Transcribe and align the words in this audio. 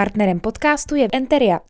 Partnerem 0.00 0.40
podcastu 0.40 0.94
je 0.94 1.08
Enteria. 1.12 1.69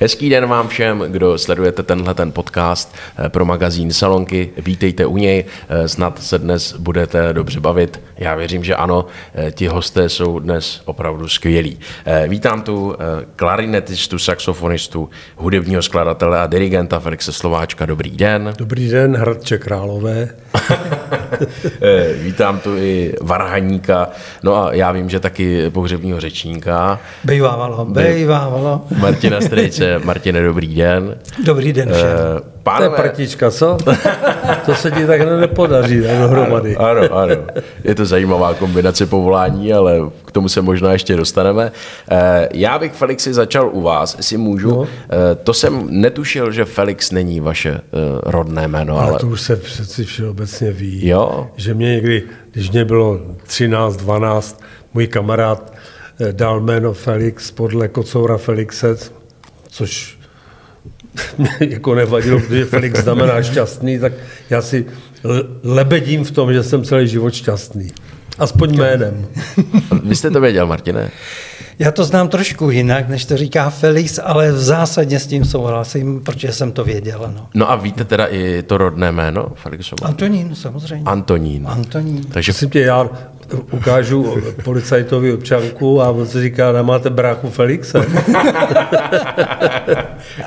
Hezký 0.00 0.28
den 0.30 0.46
vám 0.46 0.68
všem, 0.68 1.04
kdo 1.08 1.38
sledujete 1.38 1.82
tenhle 1.82 2.14
ten 2.14 2.32
podcast 2.32 2.94
eh, 3.18 3.28
pro 3.28 3.44
magazín 3.44 3.92
Salonky. 3.92 4.50
Vítejte 4.56 5.06
u 5.06 5.16
něj, 5.16 5.44
eh, 5.68 5.88
snad 5.88 6.22
se 6.22 6.38
dnes 6.38 6.72
budete 6.78 7.32
dobře 7.32 7.60
bavit. 7.60 8.00
Já 8.18 8.34
věřím, 8.34 8.64
že 8.64 8.74
ano, 8.74 9.06
eh, 9.34 9.52
ti 9.52 9.66
hosté 9.66 10.08
jsou 10.08 10.38
dnes 10.38 10.82
opravdu 10.84 11.28
skvělí. 11.28 11.78
Vítám 12.28 12.62
tu 12.62 12.96
klarinetistu, 13.36 14.18
saxofonistu, 14.18 15.10
hudebního 15.36 15.82
skladatele 15.82 16.40
a 16.40 16.46
dirigenta 16.46 17.00
Felixe 17.00 17.32
Slováčka. 17.32 17.86
Dobrý 17.86 18.10
den. 18.10 18.52
Dobrý 18.58 18.88
den, 18.88 19.16
Hradče 19.16 19.58
Králové. 19.58 20.28
Vítám 22.22 22.58
tu 22.58 22.76
i 22.76 23.14
varhaníka, 23.20 24.08
no 24.42 24.56
a 24.56 24.74
já 24.74 24.92
vím, 24.92 25.08
že 25.08 25.20
taky 25.20 25.70
pohřebního 25.70 26.20
řečníka. 26.20 27.00
Bejvávalo, 27.24 27.84
bejvávalo. 27.84 28.84
Martina 28.98 29.40
Strejce, 29.86 30.06
Martine, 30.06 30.42
dobrý 30.42 30.74
den. 30.74 31.16
Dobrý 31.44 31.72
den 31.72 31.92
všem. 31.92 32.06
Uh, 32.06 32.40
pánové... 32.62 32.88
To 32.88 32.92
je 32.92 32.96
partička, 32.96 33.50
co? 33.50 33.76
to 34.66 34.74
se 34.74 34.90
ti 34.90 35.06
tak 35.06 35.20
nepodaří 35.40 36.02
tak 36.02 36.18
dohromady. 36.18 36.76
Ano, 36.76 37.00
ano, 37.00 37.14
ano. 37.14 37.34
Je 37.84 37.94
to 37.94 38.06
zajímavá 38.06 38.54
kombinace 38.54 39.06
povolání, 39.06 39.72
ale 39.72 40.10
k 40.24 40.32
tomu 40.32 40.48
se 40.48 40.62
možná 40.62 40.92
ještě 40.92 41.16
dostaneme. 41.16 41.72
Uh, 42.10 42.18
já 42.52 42.78
bych, 42.78 42.92
Felixi, 42.92 43.34
začal 43.34 43.70
u 43.72 43.80
vás, 43.80 44.16
jestli 44.16 44.36
můžu. 44.36 44.70
No. 44.70 44.76
Uh, 44.76 44.86
to 45.44 45.54
jsem 45.54 45.86
netušil, 45.90 46.52
že 46.52 46.64
Felix 46.64 47.10
není 47.10 47.40
vaše 47.40 47.72
uh, 47.72 47.78
rodné 48.22 48.68
jméno. 48.68 48.98
Ale, 48.98 49.10
ale 49.10 49.18
to 49.18 49.26
už 49.26 49.40
se 49.40 49.56
přeci 49.56 50.04
všeobecně 50.04 50.72
ví. 50.72 51.08
Jo? 51.08 51.50
Že 51.56 51.74
mě 51.74 51.88
někdy, 51.88 52.22
když 52.52 52.70
mě 52.70 52.84
bylo 52.84 53.20
13, 53.46 53.96
12, 53.96 54.62
můj 54.94 55.06
kamarád 55.06 55.72
dal 56.32 56.60
jméno 56.60 56.92
Felix 56.92 57.50
podle 57.50 57.88
kocoura 57.88 58.36
Felixe, 58.36 58.96
což 59.76 60.18
jako 61.60 61.94
nevadilo, 61.94 62.40
protože 62.40 62.64
Felix 62.64 63.00
znamená 63.00 63.42
šťastný, 63.42 63.98
tak 63.98 64.12
já 64.50 64.62
si 64.62 64.86
lebedím 65.62 66.24
v 66.24 66.30
tom, 66.30 66.52
že 66.52 66.62
jsem 66.62 66.84
celý 66.84 67.08
život 67.08 67.34
šťastný. 67.34 67.92
Aspoň 68.38 68.76
jménem. 68.76 69.26
Vy 70.04 70.16
jste 70.16 70.30
to 70.30 70.40
věděl, 70.40 70.66
Martine? 70.66 71.10
Já 71.78 71.90
to 71.90 72.04
znám 72.04 72.28
trošku 72.28 72.70
jinak, 72.70 73.08
než 73.08 73.24
to 73.24 73.36
říká 73.36 73.70
Felix, 73.70 74.20
ale 74.24 74.52
v 74.52 74.58
zásadě 74.58 75.18
s 75.20 75.26
tím 75.26 75.44
souhlasím, 75.44 76.20
protože 76.20 76.52
jsem 76.52 76.72
to 76.72 76.84
věděl. 76.84 77.32
No, 77.34 77.48
no 77.54 77.70
a 77.70 77.76
víte 77.76 78.04
teda 78.04 78.26
i 78.26 78.62
to 78.62 78.78
rodné 78.78 79.12
jméno 79.12 79.48
Felixovo? 79.54 80.04
Antonín, 80.04 80.54
samozřejmě. 80.54 81.04
Antonín. 81.04 81.66
Antonín. 81.68 82.24
Takže 82.24 82.52
si 82.52 82.68
tě, 82.68 82.80
já 82.80 83.08
ukážu 83.70 84.36
policajtovi 84.64 85.32
občanku 85.32 86.02
a 86.02 86.10
on 86.10 86.26
se 86.26 86.42
říká, 86.42 86.72
nemáte 86.72 87.10
bráchu 87.10 87.50
Felixe? 87.50 87.98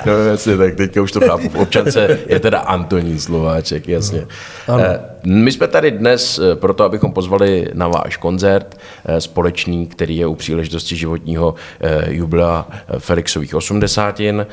no 0.06 0.12
jasně, 0.12 0.56
tak 0.56 0.74
teďka 0.74 1.02
už 1.02 1.12
to 1.12 1.20
chápu. 1.20 1.48
V 1.48 1.54
občance 1.54 2.18
je 2.26 2.40
teda 2.40 2.58
Antonín 2.58 3.18
Slováček, 3.18 3.88
jasně. 3.88 4.26
No, 4.68 4.74
ano. 4.74 4.84
Eh, 4.86 5.00
my 5.24 5.52
jsme 5.52 5.68
tady 5.68 5.90
dnes 5.90 6.38
eh, 6.38 6.56
proto, 6.56 6.84
abychom 6.84 7.12
pozvali 7.12 7.68
na 7.74 7.88
váš 7.88 8.16
koncert 8.16 8.78
eh, 9.04 9.20
společný, 9.20 9.86
který 9.86 10.16
je 10.16 10.26
u 10.26 10.34
příležitosti 10.34 10.96
životního 10.96 11.54
jubilea 12.08 12.66
Felixových 12.98 13.54
osmdesátin. 13.54 14.46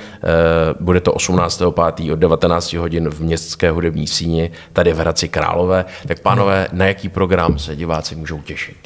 Bude 0.80 1.00
to 1.00 1.12
18.5. 1.12 2.14
od 2.14 2.20
19 2.20 2.74
hodin 2.74 3.10
v 3.10 3.22
městské 3.22 3.72
hudební 3.72 4.08
síni, 4.08 4.52
tady 4.74 4.94
v 4.94 4.98
Hradci 4.98 5.28
Králové. 5.28 5.86
Tak 6.08 6.20
pánové, 6.20 6.68
na 6.72 6.86
jaký 6.86 7.10
program 7.10 7.60
se 7.60 7.76
diváci 7.76 8.16
můžou 8.16 8.37
můžou 8.38 8.48
těšit? 8.48 8.78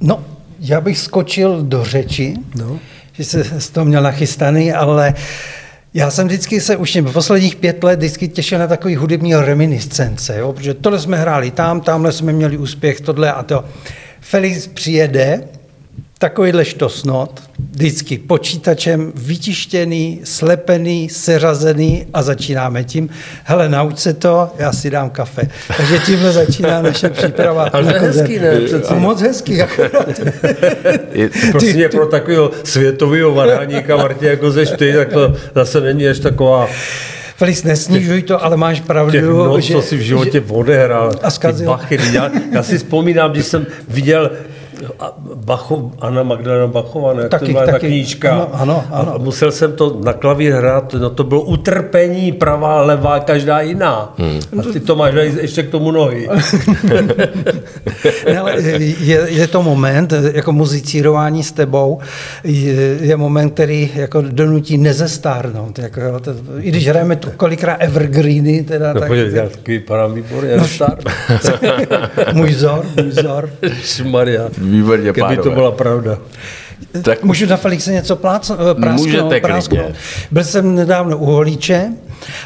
No, 0.00 0.24
já 0.60 0.80
bych 0.80 0.98
skočil 0.98 1.62
do 1.62 1.84
řeči, 1.84 2.34
no. 2.54 2.78
že 3.12 3.24
se 3.24 3.60
z 3.60 3.70
toho 3.70 3.86
měl 3.86 4.02
nachystaný, 4.02 4.72
ale 4.72 5.14
já 5.94 6.10
jsem 6.10 6.26
vždycky 6.26 6.60
se 6.60 6.76
už 6.76 6.96
v 6.96 7.12
posledních 7.12 7.56
pět 7.56 7.84
let 7.84 7.98
vždycky 7.98 8.28
těšil 8.28 8.58
na 8.58 8.66
takový 8.66 8.96
hudební 8.96 9.34
reminiscence, 9.34 10.38
jo? 10.38 10.52
protože 10.52 10.74
tohle 10.74 10.98
jsme 10.98 11.16
hráli 11.16 11.50
tam, 11.50 11.80
tamhle 11.80 12.12
jsme 12.12 12.32
měli 12.32 12.56
úspěch, 12.56 13.00
tohle 13.00 13.32
a 13.32 13.42
to. 13.42 13.64
Felix 14.20 14.66
přijede, 14.66 15.48
takovýhle 16.24 16.64
štosnot, 16.64 17.42
vždycky 17.70 18.18
počítačem 18.18 19.12
vytištěný, 19.14 20.20
slepený, 20.24 21.08
seřazený 21.08 22.06
a 22.14 22.22
začínáme 22.22 22.84
tím, 22.84 23.08
hele, 23.44 23.68
nauč 23.68 23.98
se 23.98 24.14
to, 24.14 24.50
já 24.58 24.72
si 24.72 24.90
dám 24.90 25.10
kafe. 25.10 25.48
Takže 25.76 25.98
tímhle 25.98 26.32
začíná 26.32 26.82
naše 26.82 27.10
příprava. 27.10 27.68
Ale 27.72 27.84
to 27.84 27.94
je 27.94 28.00
hezký, 28.00 28.38
ne? 28.38 28.60
Přeci. 28.60 28.94
Moc 28.94 29.20
hezký. 29.20 29.58
Je, 31.12 31.30
prostě 31.50 31.88
pro 31.88 32.06
takového 32.06 32.50
světového 32.64 33.34
varhaníka, 33.34 33.96
Martě, 33.96 34.26
jako 34.26 34.50
zeš 34.50 34.70
ty, 34.78 34.92
tak 34.92 35.12
to 35.12 35.36
zase 35.54 35.80
není 35.80 36.08
až 36.08 36.18
taková 36.18 36.68
Felix, 37.36 37.62
nesnižuj 37.62 38.22
to, 38.22 38.44
ale 38.44 38.56
máš 38.56 38.80
pravdu. 38.80 39.12
Těch 39.12 39.24
noc, 39.24 39.64
že, 39.64 39.74
co 39.74 39.82
si 39.82 39.96
v 39.96 40.00
životě 40.00 40.42
že, 40.46 40.54
odehrál. 40.54 41.12
A 41.22 41.30
zkazil. 41.30 41.66
Bachy, 41.66 41.98
já, 42.12 42.30
já 42.52 42.62
si 42.62 42.78
vzpomínám, 42.78 43.32
když 43.32 43.46
jsem 43.46 43.66
viděl 43.88 44.30
Bachov, 45.34 45.80
Anna 46.00 46.22
Magdalena 46.22 46.66
Bachová, 46.66 47.14
ne? 47.14 47.28
Taky, 47.28 47.46
to 47.46 47.52
byla 47.52 47.66
taky, 47.66 47.72
ta 47.72 47.78
knížka. 47.78 48.32
Ano, 48.32 48.50
ano, 48.52 48.84
ano. 48.90 49.14
A 49.14 49.18
musel 49.18 49.52
jsem 49.52 49.72
to 49.72 50.00
na 50.04 50.12
klavír 50.12 50.52
hrát, 50.52 50.94
no 50.94 51.10
to 51.10 51.24
bylo 51.24 51.42
utrpení, 51.42 52.32
pravá, 52.32 52.82
levá, 52.82 53.20
každá 53.20 53.60
jiná. 53.60 54.14
Hmm. 54.18 54.40
A 54.60 54.72
ty 54.72 54.80
to 54.80 54.96
máš 54.96 55.14
ještě 55.40 55.62
k 55.62 55.70
tomu 55.70 55.90
nohy. 55.90 56.28
ne, 58.26 58.38
ale 58.38 58.60
je, 58.60 59.20
je, 59.28 59.46
to 59.46 59.62
moment, 59.62 60.12
jako 60.32 60.52
muzicírování 60.52 61.42
s 61.42 61.52
tebou, 61.52 61.98
je, 62.44 62.74
je 63.00 63.16
moment, 63.16 63.50
který 63.50 63.90
jako 63.94 64.22
donutí 64.22 64.78
nezestárnout. 64.78 65.78
Jako, 65.78 66.00
to, 66.20 66.34
I 66.58 66.68
když 66.68 66.88
hrajeme 66.88 67.16
to 67.16 67.30
kolikrát 67.30 67.76
evergreeny, 67.80 68.62
teda, 68.62 68.92
no, 68.92 69.00
tak... 69.00 69.08
Pojď, 69.08 69.32
já 69.32 69.48
taky 69.48 69.72
vypadám 69.72 70.14
výborně, 70.14 70.56
no, 70.56 70.64
můj 72.32 72.48
vzor, 72.48 72.86
můj 72.96 73.08
vzor. 73.08 73.50
Maria. 74.04 74.48
Výborně, 74.64 75.02
Kdyby 75.02 75.20
pánové. 75.20 75.42
to 75.42 75.50
byla 75.50 75.70
pravda. 75.72 76.18
Tak 77.02 77.22
můžu 77.24 77.46
na 77.46 77.56
Felixe 77.56 77.92
něco 77.92 78.16
plácnout? 78.16 78.60
Eh, 78.86 78.92
Můžete, 78.92 79.40
prásknout. 79.40 79.92
Byl 80.30 80.44
jsem 80.44 80.74
nedávno 80.74 81.18
u 81.18 81.24
Holíče 81.24 81.92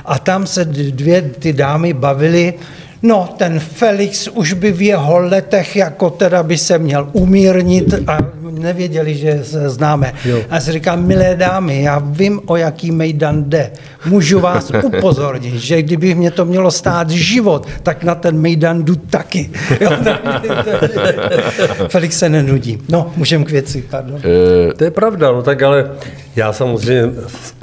a 0.05 0.19
tam 0.19 0.47
se 0.47 0.65
dvě 0.65 1.23
ty 1.23 1.53
dámy 1.53 1.93
bavily 1.93 2.55
No, 3.03 3.35
ten 3.37 3.61
Felix 3.61 4.29
už 4.29 4.53
by 4.53 4.73
v 4.73 4.83
jeho 4.83 5.19
letech 5.19 5.77
jako 5.77 6.11
teda 6.11 6.43
by 6.43 6.59
se 6.59 6.79
měl 6.79 7.09
umírnit 7.13 7.95
a 8.07 8.19
nevěděli, 8.51 9.15
že 9.15 9.45
se 9.45 9.71
známe. 9.71 10.15
Jo. 10.25 10.41
A 10.51 10.61
si 10.61 10.73
říkám, 10.73 11.07
milé 11.07 11.37
dámy, 11.37 11.83
já 11.83 12.03
vím, 12.05 12.41
o 12.47 12.57
jaký 12.57 12.91
Mejdan 12.91 13.45
jde. 13.45 13.71
Můžu 14.07 14.41
vás 14.41 14.73
upozornit, 14.83 15.55
že 15.55 15.83
kdyby 15.83 16.15
mě 16.15 16.31
to 16.31 16.45
mělo 16.45 16.71
stát 16.71 17.11
život, 17.11 17.67
tak 17.83 18.05
na 18.05 18.15
ten 18.15 18.41
Mejdan 18.41 18.85
jdu 18.85 18.95
taky. 18.97 19.51
Jo, 19.81 19.91
Felix 21.89 22.19
se 22.19 22.29
nenudí. 22.29 22.83
No, 22.89 23.13
můžeme 23.17 23.45
k 23.45 23.51
věci, 23.51 23.85
pardon. 23.91 24.21
E, 24.71 24.75
to 24.75 24.85
je 24.85 24.91
pravda, 24.91 25.33
no 25.33 25.43
tak 25.43 25.63
ale 25.63 25.91
já 26.37 26.53
samozřejmě 26.53 27.03
s, 27.27 27.55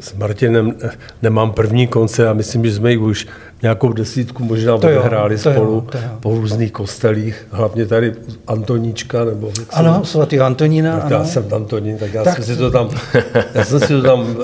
s 0.00 0.14
Martinem 0.14 0.74
nemám 1.22 1.52
první 1.52 1.86
konce 1.86 2.28
a 2.28 2.32
myslím, 2.32 2.64
že 2.64 2.74
jsme 2.74 2.90
ji 2.90 2.96
už 2.96 3.26
nějakou 3.62 3.92
desítku 3.92 4.44
možná 4.44 4.78
to 4.78 4.86
odehráli 4.86 5.34
jo, 5.34 5.38
spolu 5.38 5.86
jo, 5.94 6.00
jo. 6.02 6.10
po 6.20 6.34
různých 6.34 6.72
kostelích, 6.72 7.46
hlavně 7.50 7.86
tady 7.86 8.14
Antoníčka, 8.46 9.24
nebo... 9.24 9.52
Ano, 9.70 10.04
svatý 10.04 10.40
Antonína, 10.40 10.96
tak 10.96 11.04
ano. 11.04 11.16
Já 11.16 11.24
jsem 11.24 11.44
Antonín, 11.54 11.98
tak 11.98 12.14
já 12.14 12.24
tak. 12.24 12.34
jsem 12.34 12.44
si 12.44 12.56
to 12.56 12.70
tam, 12.70 12.90
já 13.54 13.64
jsem 13.64 13.80
si 13.80 13.86
to 13.86 14.02
tam 14.02 14.36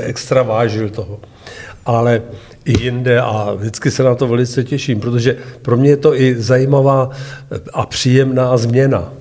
extra 0.00 0.42
vážil 0.42 0.90
toho. 0.90 1.20
Ale 1.86 2.22
i 2.64 2.82
jinde 2.82 3.20
a 3.20 3.54
vždycky 3.54 3.90
se 3.90 4.02
na 4.02 4.14
to 4.14 4.28
velice 4.28 4.64
těším, 4.64 5.00
protože 5.00 5.36
pro 5.62 5.76
mě 5.76 5.90
je 5.90 5.96
to 5.96 6.20
i 6.20 6.42
zajímavá 6.42 7.10
a 7.72 7.86
příjemná 7.86 8.56
změna. 8.56 9.12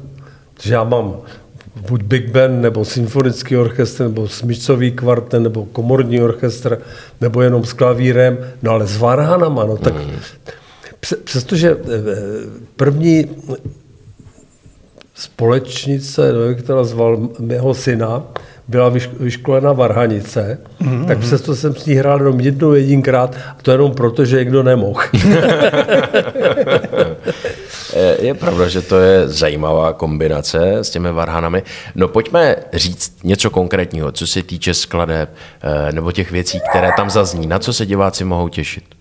Že 0.61 0.73
já 0.73 0.83
mám 0.83 1.15
buď 1.89 2.03
Big 2.03 2.31
Band, 2.31 2.61
nebo 2.61 2.85
symfonický 2.85 3.57
orchestr, 3.57 4.03
nebo 4.03 4.27
smyčcový 4.27 4.91
kvartet, 4.91 5.41
nebo 5.41 5.65
komorní 5.65 6.21
orchestr, 6.21 6.81
nebo 7.21 7.41
jenom 7.41 7.63
s 7.63 7.73
klavírem, 7.73 8.37
no 8.61 8.71
ale 8.71 8.87
s 8.87 8.97
varhanama, 8.97 9.65
no 9.65 9.77
tak 9.77 9.93
mm. 9.93 10.11
přestože 11.23 11.71
eh, 11.71 11.77
první 12.75 13.25
společnice, 15.15 16.33
no, 16.33 16.55
která 16.55 16.83
zval 16.83 17.29
mého 17.39 17.73
syna, 17.73 18.23
byla 18.67 18.91
vyškolena 19.19 19.73
varhanice, 19.73 20.59
mm-hmm. 20.81 21.05
tak 21.05 21.17
přesto 21.17 21.55
jsem 21.55 21.75
s 21.75 21.85
ní 21.85 21.93
hrál 21.93 22.19
jenom 22.19 22.39
jednou 22.39 22.73
jedinkrát, 22.73 23.35
a 23.35 23.57
to 23.61 23.71
jenom 23.71 23.91
proto, 23.91 24.25
že 24.25 24.37
někdo 24.37 24.63
nemohl. 24.63 25.01
Je, 28.19 28.25
je 28.25 28.33
pravda, 28.33 28.67
že 28.67 28.81
to 28.81 28.99
je 28.99 29.27
zajímavá 29.27 29.93
kombinace 29.93 30.77
s 30.77 30.89
těmi 30.89 31.11
varhanami. 31.11 31.63
No 31.95 32.07
pojďme 32.07 32.55
říct 32.73 33.23
něco 33.23 33.49
konkrétního, 33.49 34.11
co 34.11 34.27
se 34.27 34.43
týče 34.43 34.73
skladeb 34.73 35.35
eh, 35.61 35.91
nebo 35.91 36.11
těch 36.11 36.31
věcí, 36.31 36.59
které 36.69 36.91
tam 36.97 37.09
zazní. 37.09 37.47
Na 37.47 37.59
co 37.59 37.73
se 37.73 37.85
diváci 37.85 38.23
mohou 38.25 38.49
těšit? 38.49 38.96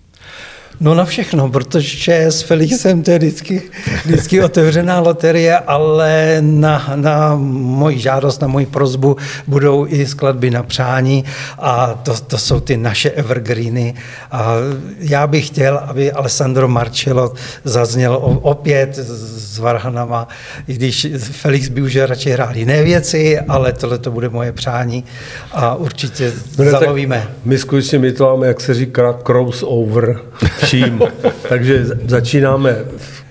No 0.80 0.94
na 0.94 1.04
všechno, 1.04 1.48
protože 1.48 2.24
s 2.24 2.42
Felixem 2.42 3.02
to 3.02 3.10
je 3.10 3.18
vždycky, 3.18 3.62
vždycky 4.04 4.42
otevřená 4.42 5.00
loterie, 5.00 5.58
ale 5.58 6.36
na, 6.40 6.92
na 6.94 7.34
moji 7.36 7.98
žádost, 7.98 8.42
na 8.42 8.48
moji 8.48 8.66
prozbu 8.66 9.16
budou 9.46 9.86
i 9.88 10.06
skladby 10.06 10.50
na 10.50 10.62
přání 10.62 11.24
a 11.58 12.00
to, 12.02 12.14
to 12.26 12.38
jsou 12.38 12.60
ty 12.60 12.76
naše 12.76 13.10
evergreeny. 13.10 13.94
A 14.30 14.54
já 14.98 15.26
bych 15.26 15.46
chtěl, 15.46 15.80
aby 15.86 16.12
Alessandro 16.12 16.68
Marcello 16.68 17.34
zazněl 17.64 18.18
opět 18.42 18.94
s 18.94 19.58
Varhanama, 19.58 20.28
i 20.68 20.74
když 20.74 21.06
Felix 21.18 21.68
by 21.68 21.82
už 21.82 21.96
radši 21.96 22.30
hrál 22.30 22.56
jiné 22.56 22.82
věci, 22.82 23.40
ale 23.40 23.72
tohle 23.72 23.98
to 23.98 24.10
bude 24.10 24.28
moje 24.28 24.52
přání 24.52 25.04
a 25.52 25.74
určitě 25.74 26.32
no, 26.58 26.70
zalovíme. 26.70 27.28
My 27.44 27.58
skutečně 27.58 27.98
my 27.98 28.12
to 28.12 28.24
máme, 28.24 28.46
jak 28.46 28.60
se 28.60 28.74
říká, 28.74 29.18
crossover 29.26 30.20
vším. 30.66 31.00
Takže 31.48 31.84
začínáme 32.04 32.84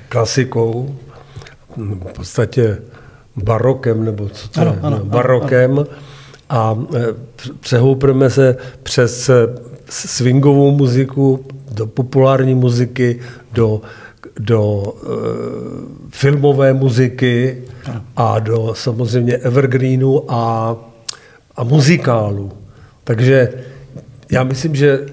klasikou, 0.10 0.96
v 1.78 2.14
podstatě 2.16 2.78
barokem, 3.36 4.06
nebo 4.06 4.30
co 4.30 4.48
to 4.48 4.62
ano, 4.62 4.72
je, 4.72 4.80
ano, 4.82 5.00
barokem, 5.04 5.72
ano, 5.72 5.88
a 6.50 6.78
e, 6.96 7.00
přehoupneme 7.60 8.30
se 8.30 8.58
přes 8.84 9.30
swingovou 9.90 10.72
muziku 10.72 11.46
do 11.72 11.88
populární 11.88 12.56
muziky, 12.56 13.20
do, 13.54 13.82
do 14.40 14.64
uh, 14.64 15.10
filmové 16.10 16.74
muziky 16.74 17.64
a 18.16 18.40
do 18.40 18.74
samozřejmě 18.76 19.38
evergreenu 19.38 20.32
a, 20.32 20.76
a 21.56 21.64
muzikálu. 21.64 22.52
Takže 23.04 23.54
já 24.32 24.44
myslím, 24.44 24.76
že 24.76 25.06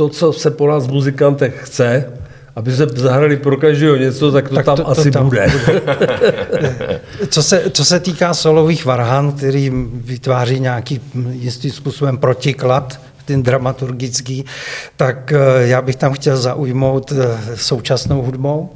to, 0.00 0.08
co 0.08 0.32
se 0.32 0.50
po 0.50 0.68
nás 0.68 0.86
muzikantech 0.86 1.60
chce, 1.64 2.12
aby 2.56 2.72
se 2.72 2.86
zahrali 2.94 3.36
pro 3.36 3.56
každého 3.56 3.96
něco, 3.96 4.32
tak 4.32 4.48
to 4.48 4.54
tak 4.54 4.64
tam 4.64 4.76
to, 4.76 4.82
to 4.82 4.90
asi 4.90 5.10
tam 5.10 5.28
bude. 5.28 5.52
co, 7.28 7.42
se, 7.42 7.70
co 7.70 7.84
se 7.84 8.00
týká 8.00 8.34
solových 8.34 8.84
varhan, 8.84 9.32
který 9.32 9.70
vytváří 9.94 10.60
nějaký 10.60 11.00
jistým 11.30 11.70
způsobem 11.70 12.18
protiklad, 12.18 13.00
ten 13.24 13.42
dramaturgický, 13.42 14.44
tak 14.96 15.32
eh, 15.32 15.66
já 15.68 15.82
bych 15.82 15.96
tam 15.96 16.12
chtěl 16.12 16.36
zaujmout 16.36 17.12
eh, 17.12 17.56
současnou 17.56 18.22
hudbou, 18.22 18.70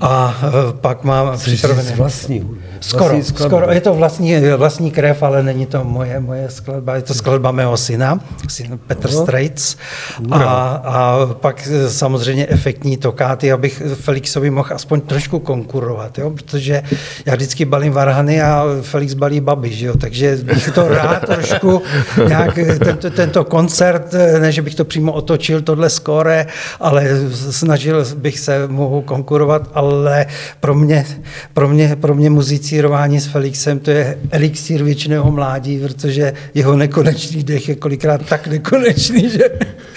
a 0.00 0.38
e, 0.42 0.72
pak 0.72 1.04
mám 1.04 1.38
připravené... 1.38 1.92
vlastní 1.96 2.58
Skoro, 2.80 3.14
vlastní 3.14 3.24
skoro, 3.24 3.72
je 3.72 3.80
to 3.80 3.94
vlastní, 3.94 4.34
vlastní 4.56 4.90
krev, 4.90 5.22
ale 5.22 5.42
není 5.42 5.66
to 5.66 5.84
moje, 5.84 6.20
moje 6.20 6.50
skladba, 6.50 6.94
je 6.94 7.02
to 7.02 7.14
skladba 7.14 7.52
mého 7.52 7.76
syna, 7.76 8.20
syn 8.48 8.78
Petr 8.86 9.10
no. 9.12 9.22
Strejc. 9.22 9.76
A, 10.30 10.38
a 10.84 11.26
pak 11.34 11.68
e, 11.70 11.90
samozřejmě 11.90 12.46
efektní 12.48 12.96
tokáty, 12.96 13.52
abych 13.52 13.82
Felixovi 13.94 14.50
mohl 14.50 14.68
aspoň 14.72 15.00
trošku 15.00 15.38
konkurovat, 15.38 16.18
jo? 16.18 16.30
protože 16.30 16.82
já 17.26 17.34
vždycky 17.34 17.64
balím 17.64 17.92
varhany 17.92 18.42
a 18.42 18.66
Felix 18.82 19.14
balí 19.14 19.40
babi, 19.40 19.72
že 19.72 19.86
jo? 19.86 19.96
takže 19.96 20.36
bych 20.36 20.70
to 20.70 20.88
rád 20.88 21.26
trošku 21.26 21.82
nějak 22.28 22.58
e, 22.58 22.78
tento, 22.78 23.10
tento 23.10 23.44
koncert, 23.44 24.14
ne, 24.40 24.52
že 24.52 24.62
bych 24.62 24.74
to 24.74 24.84
přímo 24.84 25.12
otočil, 25.12 25.62
tohle 25.62 25.90
skore, 25.90 26.46
ale 26.80 27.06
snažil 27.50 28.04
bych 28.14 28.38
se 28.38 28.68
mu 28.68 29.02
konkurovat, 29.02 29.70
ale 29.74 29.87
ale 29.88 30.26
pro 30.60 30.74
mě, 30.74 31.06
pro 31.54 31.68
mě, 31.68 31.96
pro 31.96 32.14
mě 32.14 32.30
muzicírování 32.30 33.20
s 33.20 33.26
Felixem 33.26 33.78
to 33.78 33.90
je 33.90 34.18
elixír 34.30 34.82
věčného 34.82 35.30
mládí, 35.30 35.78
protože 35.78 36.32
jeho 36.54 36.76
nekonečný 36.76 37.44
dech 37.44 37.68
je 37.68 37.74
kolikrát 37.74 38.26
tak 38.28 38.46
nekonečný, 38.46 39.30
že, 39.30 39.50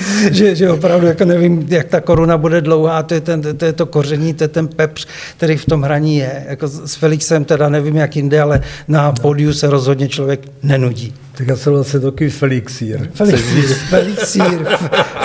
že, 0.31 0.56
že 0.56 0.69
opravdu 0.69 1.07
jako 1.07 1.25
nevím, 1.25 1.68
jak 1.69 1.88
ta 1.88 2.01
koruna 2.01 2.38
bude 2.38 2.62
dlouhá, 2.62 3.03
to 3.03 3.13
je, 3.13 3.21
ten, 3.21 3.42
to 3.57 3.65
je 3.65 3.74
to 3.74 3.86
koření, 3.86 4.33
to 4.33 4.44
je 4.44 4.48
ten 4.48 4.68
pepř, 4.68 5.07
který 5.38 5.57
v 5.57 5.65
tom 5.65 5.81
hraní 5.81 6.18
je. 6.18 6.45
Jako 6.48 6.68
s 6.68 6.95
Felixem 6.95 7.45
teda 7.45 7.69
nevím, 7.69 7.95
jak 7.95 8.15
jinde, 8.15 8.42
ale 8.42 8.62
na 8.88 9.12
pódiu 9.12 9.53
se 9.53 9.68
rozhodně 9.68 10.09
člověk 10.09 10.42
nenudí. 10.63 11.13
Tak 11.38 11.48
já 11.48 11.56
jsem 11.56 11.74
vlastně 11.74 12.00
taky 12.00 12.30
Felixír. 12.30 13.09
Felixír, 13.13 13.75
Felixír, 13.89 14.68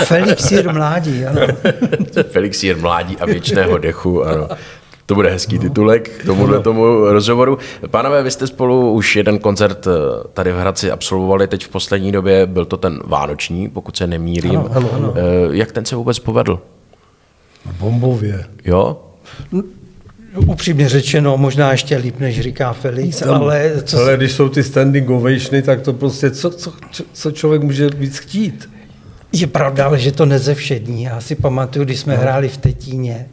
Felixír 0.05 0.73
mládí, 0.73 1.27
ano. 1.27 1.41
Felixír 2.31 2.77
mládí 2.77 3.17
a 3.17 3.27
věčného 3.27 3.79
dechu, 3.79 4.25
ano. 4.25 4.49
To 5.07 5.15
bude 5.15 5.31
hezký 5.31 5.59
titulek 5.59 6.09
k 6.09 6.25
tomuhle 6.25 6.63
tomu 6.63 6.85
rozhovoru. 7.05 7.59
Pánové, 7.91 8.23
vy 8.23 8.31
jste 8.31 8.47
spolu 8.47 8.93
už 8.93 9.17
jeden 9.17 9.39
koncert 9.39 9.87
eh, 9.87 9.91
tady 10.33 10.53
v 10.53 10.57
Hradci 10.57 10.91
absolvovali 10.91 11.49
teď 11.49 11.65
v 11.65 11.69
poslední 11.69 12.13
době, 12.13 12.47
byl 12.47 12.65
to 12.65 12.77
ten 12.77 13.01
vánoční, 13.05 13.69
pokud 13.69 13.97
se 13.97 14.07
nemýlím. 14.07 14.59
Ano, 14.59 14.71
ano, 14.75 14.91
ano. 14.93 15.15
Eh, 15.17 15.21
jak 15.51 15.73
ten 15.73 15.85
se 15.85 15.97
vůbec 15.97 16.19
povedl? 16.19 16.61
Bombově. 17.79 18.45
Jo? 18.65 19.03
Upřímně 20.37 20.89
řečeno, 20.89 21.37
možná 21.37 21.73
ještě 21.73 21.97
líp, 21.97 22.21
než 22.21 22.41
říká 22.41 22.73
Felix, 22.73 23.19
Tam, 23.19 23.35
ale... 23.35 23.73
Co 23.85 23.99
ale 23.99 24.17
když 24.17 24.33
jsou 24.33 24.49
ty 24.49 24.63
standing 24.63 25.11
ovationy, 25.11 25.63
tak 25.63 25.81
to 25.81 25.93
prostě, 25.93 26.31
co, 26.31 26.51
co, 26.51 26.73
co 27.13 27.31
člověk 27.31 27.63
může 27.63 27.89
víc 27.89 28.19
chtít? 28.19 28.71
Je 29.33 29.47
pravda, 29.47 29.87
ale 29.87 29.99
že 29.99 30.13
to 30.13 30.27
nezevšední. 30.27 31.03
Já 31.03 31.21
si 31.21 31.35
pamatuju, 31.35 31.85
když 31.85 32.01
jsme 32.01 32.15
no. 32.15 32.21
hráli 32.21 32.49
v 32.49 32.57
Tetíně, 32.57 33.29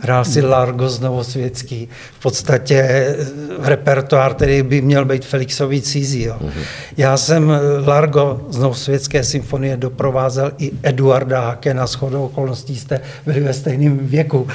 hrál 0.00 0.24
si 0.24 0.42
Largo 0.42 0.88
z 0.88 1.00
Novosvětský, 1.00 1.88
v 2.18 2.22
podstatě 2.22 2.74
eh, 2.74 3.16
repertoár, 3.58 4.34
který 4.34 4.62
by 4.62 4.80
měl 4.80 5.04
být 5.04 5.24
Felixový 5.24 5.82
cizí. 5.82 6.22
Jo. 6.22 6.36
Uh-huh. 6.40 6.62
Já 6.96 7.16
jsem 7.16 7.50
eh, 7.50 7.60
Largo 7.86 8.46
z 8.48 8.58
Novosvětské 8.58 9.24
symfonie 9.24 9.76
doprovázel 9.76 10.52
i 10.58 10.72
Eduarda 10.82 11.40
Hakena, 11.40 11.86
shodou 11.86 12.24
okolností 12.24 12.76
jste 12.76 13.00
byli 13.26 13.40
ve 13.40 13.52
stejném 13.52 13.98
věku. 13.98 14.48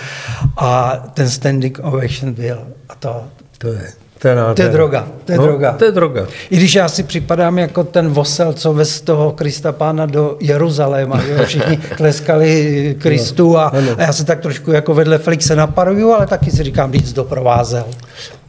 A 0.57 1.03
ten 1.13 1.29
standing 1.29 1.79
ovation 1.83 2.33
byl. 2.33 2.67
A 2.89 2.95
to, 2.95 3.23
to 3.57 3.67
je 3.67 4.00
to 4.21 4.27
je, 4.27 4.35
to 4.55 4.61
je 4.61 4.69
droga. 4.69 5.07
To 5.25 5.31
je, 5.31 5.37
no, 5.37 5.43
droga. 5.43 5.71
to 5.71 5.85
je 5.85 5.91
droga. 5.91 6.27
I 6.49 6.57
když 6.57 6.75
já 6.75 6.89
si 6.89 7.03
připadám 7.03 7.59
jako 7.59 7.83
ten 7.83 8.09
vosel, 8.09 8.53
co 8.53 8.73
vez 8.73 9.01
toho 9.01 9.31
Krista 9.31 9.71
pána 9.71 10.05
do 10.05 10.37
Jeruzaléma. 10.39 11.21
Jo? 11.27 11.43
Všichni 11.45 11.79
tleskali 11.97 12.95
Kristu 12.99 13.57
a, 13.57 13.65
a 13.97 14.01
já 14.01 14.13
se 14.13 14.25
tak 14.25 14.39
trošku 14.39 14.71
jako 14.71 14.93
vedle 14.93 15.17
Felixe 15.17 15.55
naparuju, 15.55 16.11
ale 16.11 16.27
taky 16.27 16.51
si 16.51 16.63
říkám, 16.63 16.91
víc 16.91 17.13
doprovázel. 17.13 17.85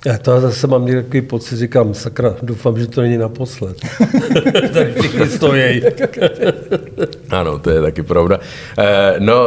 Já 0.07 0.19
to 0.19 0.41
zase 0.41 0.67
mám 0.67 0.87
nějaký 0.87 1.21
pocit, 1.21 1.57
říkám, 1.57 1.95
sakra, 1.95 2.35
doufám, 2.43 2.79
že 2.79 2.87
to 2.87 3.01
není 3.01 3.19
naposled. 3.19 3.77
tak 4.73 4.87
všichni 5.01 5.27
stojí. 5.27 5.83
ano, 7.31 7.59
to 7.59 7.71
je 7.71 7.83
taky 7.83 8.03
pravda. 8.03 8.41
Eh, 8.79 9.15
no, 9.19 9.45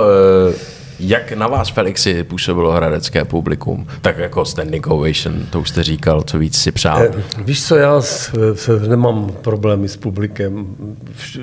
eh, 0.50 0.75
jak 1.00 1.32
na 1.32 1.48
vás, 1.48 1.70
Felixi, 1.70 2.24
působilo 2.24 2.72
hradecké 2.72 3.26
publikum? 3.26 3.88
Tak 4.02 4.18
jako 4.18 4.46
standing 4.46 4.88
ovation, 4.88 5.46
to 5.50 5.60
už 5.60 5.70
jste 5.70 5.84
říkal, 5.84 6.22
co 6.22 6.40
víc 6.40 6.58
si 6.58 6.72
přál. 6.72 7.02
Eh, 7.02 7.12
víš 7.38 7.66
co, 7.66 7.76
já 7.76 8.02
nemám 8.88 9.32
problémy 9.42 9.90
s 9.90 9.98
publikem. 9.98 10.76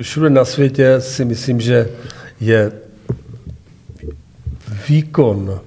Všude 0.01 0.29
na 0.29 0.45
světě 0.45 1.01
si 1.01 1.25
myslím, 1.25 1.61
že 1.61 1.89
je 2.39 2.71
výkon 4.89 5.59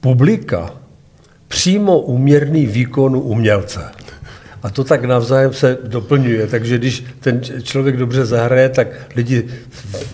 publika 0.00 0.70
přímo 1.48 2.00
uměrný 2.00 2.66
výkonu 2.66 3.20
umělce. 3.20 3.90
A 4.62 4.70
to 4.70 4.84
tak 4.84 5.04
navzájem 5.04 5.52
se 5.52 5.78
doplňuje, 5.84 6.46
takže 6.46 6.78
když 6.78 7.04
ten 7.20 7.40
člověk 7.62 7.96
dobře 7.96 8.26
zahraje, 8.26 8.68
tak 8.68 8.88
lidi 9.16 9.44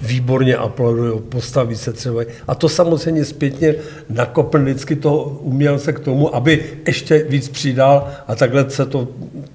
výborně 0.03 0.57
aplaudují, 0.57 1.21
postaví 1.29 1.77
se 1.77 1.93
třeba. 1.93 2.23
A 2.49 2.55
to 2.55 2.69
samozřejmě 2.69 3.25
zpětně 3.25 3.75
nakopne 4.09 4.61
vždycky 4.61 4.97
toho 4.97 5.25
umělce 5.25 5.93
k 5.93 6.01
tomu, 6.01 6.35
aby 6.37 6.65
ještě 6.87 7.25
víc 7.29 7.49
přidal 7.49 8.09
a 8.29 8.35
takhle 8.35 8.71
se 8.71 8.87
to 8.87 9.09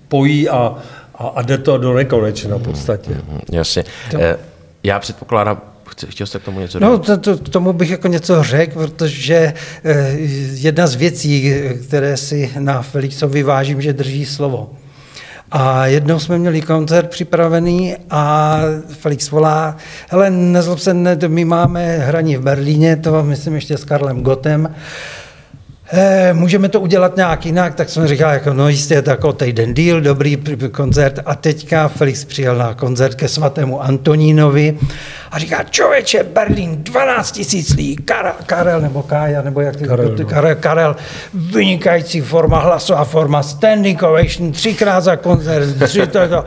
pojí 0.07 0.49
a, 0.49 0.75
a, 1.15 1.27
a 1.27 1.41
jde 1.41 1.57
to 1.57 1.77
do 1.77 1.93
nekonečna 1.93 2.57
v 2.57 2.63
podstatě. 2.63 3.11
Mm, 3.11 3.39
jasně. 3.51 3.83
To... 4.11 4.17
Eh, 4.21 4.37
já 4.83 4.99
předpokládám, 4.99 5.61
Chtěl 6.09 6.27
jste 6.27 6.39
k 6.39 6.43
tomu 6.43 6.59
něco 6.59 6.79
No, 6.79 6.97
to, 6.97 7.17
to, 7.17 7.37
k 7.37 7.49
tomu 7.49 7.73
bych 7.73 7.89
jako 7.89 8.07
něco 8.07 8.43
řekl, 8.43 8.87
protože 8.87 9.53
eh, 9.83 10.15
jedna 10.53 10.87
z 10.87 10.95
věcí, 10.95 11.53
které 11.87 12.17
si 12.17 12.51
na 12.59 12.81
Felixovi 12.81 13.43
vážím, 13.43 13.81
že 13.81 13.93
drží 13.93 14.25
slovo. 14.25 14.69
A 15.55 15.85
jednou 15.85 16.19
jsme 16.19 16.37
měli 16.37 16.61
koncert 16.61 17.09
připravený 17.09 17.95
a 18.09 18.57
Felix 18.87 19.31
volá, 19.31 19.77
hele, 20.09 20.29
nezlob 20.29 20.79
se, 20.79 20.93
ne, 20.93 21.17
my 21.27 21.45
máme 21.45 21.97
hraní 21.97 22.37
v 22.37 22.41
Berlíně, 22.41 22.95
to 22.95 23.23
myslím 23.23 23.55
ještě 23.55 23.77
s 23.77 23.85
Karlem 23.85 24.21
Gotem, 24.21 24.69
Eh, 25.95 26.33
můžeme 26.33 26.69
to 26.69 26.79
udělat 26.81 27.15
nějak 27.15 27.45
jinak, 27.45 27.75
tak 27.75 27.89
jsem 27.89 28.07
říkal, 28.07 28.33
jako, 28.33 28.53
no 28.53 28.69
jistě, 28.69 29.01
tak 29.01 29.23
o 29.23 29.33
týden 29.33 29.73
díl, 29.73 30.01
dobrý 30.01 30.37
koncert. 30.71 31.19
A 31.25 31.35
teďka 31.35 31.87
Felix 31.87 32.25
přijel 32.25 32.55
na 32.55 32.73
koncert 32.73 33.15
ke 33.15 33.27
svatému 33.27 33.81
Antonínovi 33.81 34.77
a 35.33 35.39
říká, 35.39 35.63
člověče, 35.63 36.23
Berlín, 36.23 36.83
12 36.83 37.31
tisíc 37.31 37.69
lidí, 37.69 37.95
Karel, 37.95 38.33
Karel, 38.45 38.81
nebo 38.81 39.03
Kája, 39.03 39.41
nebo 39.41 39.61
jak 39.61 39.75
ty, 39.75 39.83
Karel, 39.83 40.09
ty, 40.09 40.23
no. 40.23 40.29
Karel, 40.29 40.55
Karel, 40.55 40.95
vynikající 41.33 42.21
forma, 42.21 42.59
hlasová 42.59 43.03
forma, 43.03 43.43
standing 43.43 44.03
ovation, 44.03 44.51
třikrát 44.51 45.01
za 45.01 45.15
koncert, 45.15 45.83
tři, 45.83 46.07
to, 46.07 46.27
to. 46.27 46.45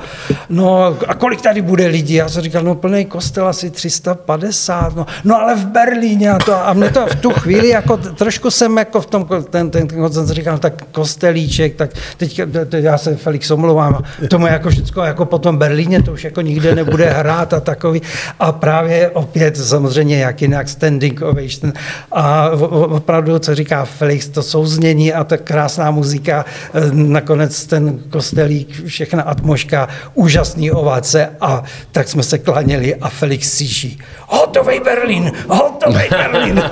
No 0.49 0.97
a 1.09 1.15
kolik 1.15 1.41
tady 1.41 1.63
bude 1.63 1.87
lidí? 1.87 2.15
Já 2.15 2.29
jsem 2.29 2.43
říkal, 2.43 2.63
no 2.63 2.75
plný 2.75 3.05
kostel 3.05 3.49
asi 3.49 3.71
350, 3.71 4.97
no, 4.97 5.07
no 5.25 5.41
ale 5.41 5.55
v 5.55 5.67
Berlíně 5.67 6.31
a, 6.31 6.39
to, 6.39 6.67
a 6.67 6.73
mě 6.73 6.91
to 6.91 7.07
v 7.07 7.15
tu 7.15 7.31
chvíli, 7.31 7.69
jako 7.69 7.97
trošku 7.97 8.51
jsem 8.51 8.77
jako 8.77 9.01
v 9.01 9.07
tom, 9.07 9.27
ten, 9.51 9.71
ten, 9.71 9.89
ten 9.89 10.01
koncert 10.01 10.29
říkal, 10.29 10.59
tak 10.59 10.83
kostelíček, 10.93 11.75
tak 11.75 11.91
teď, 12.17 12.41
teď 12.69 12.85
já 12.85 12.99
se 12.99 13.17
Felix 13.17 13.51
omlouvám, 13.51 14.03
tomu 14.31 14.47
jako 14.47 14.71
všechno, 14.71 15.05
jako 15.05 15.25
po 15.25 15.39
tom 15.39 15.57
Berlíně, 15.57 16.03
to 16.03 16.13
už 16.13 16.25
jako 16.25 16.41
nikde 16.41 16.75
nebude 16.75 17.11
hrát 17.11 17.53
a 17.53 17.61
takový. 17.61 18.03
A 18.41 18.53
právě 18.53 18.76
opět 19.13 19.57
samozřejmě 19.57 20.19
jak 20.19 20.43
jinak 20.43 20.69
standing 20.69 21.23
ovation. 21.23 21.73
A 22.13 22.51
opravdu, 22.71 23.39
co 23.39 23.55
říká 23.55 23.85
Felix, 23.85 24.29
to 24.29 24.43
souznění 24.43 25.13
a 25.13 25.25
ta 25.25 25.37
krásná 25.37 25.91
muzika, 25.91 26.45
eh, 26.75 26.81
nakonec 26.93 27.67
ten 27.67 27.99
kostelík, 28.11 28.87
všechna 28.87 29.23
atmoška, 29.23 29.89
úžasný 30.15 30.71
ovace 30.71 31.29
a 31.41 31.65
tak 31.93 32.09
jsme 32.09 32.23
se 32.23 32.39
klaněli 32.39 32.95
a 32.95 33.09
Felix 33.09 33.53
síší. 33.53 33.99
Hotový 34.29 34.81
Berlín, 34.85 35.33
hotový 35.49 36.09
Berlín. 36.11 36.63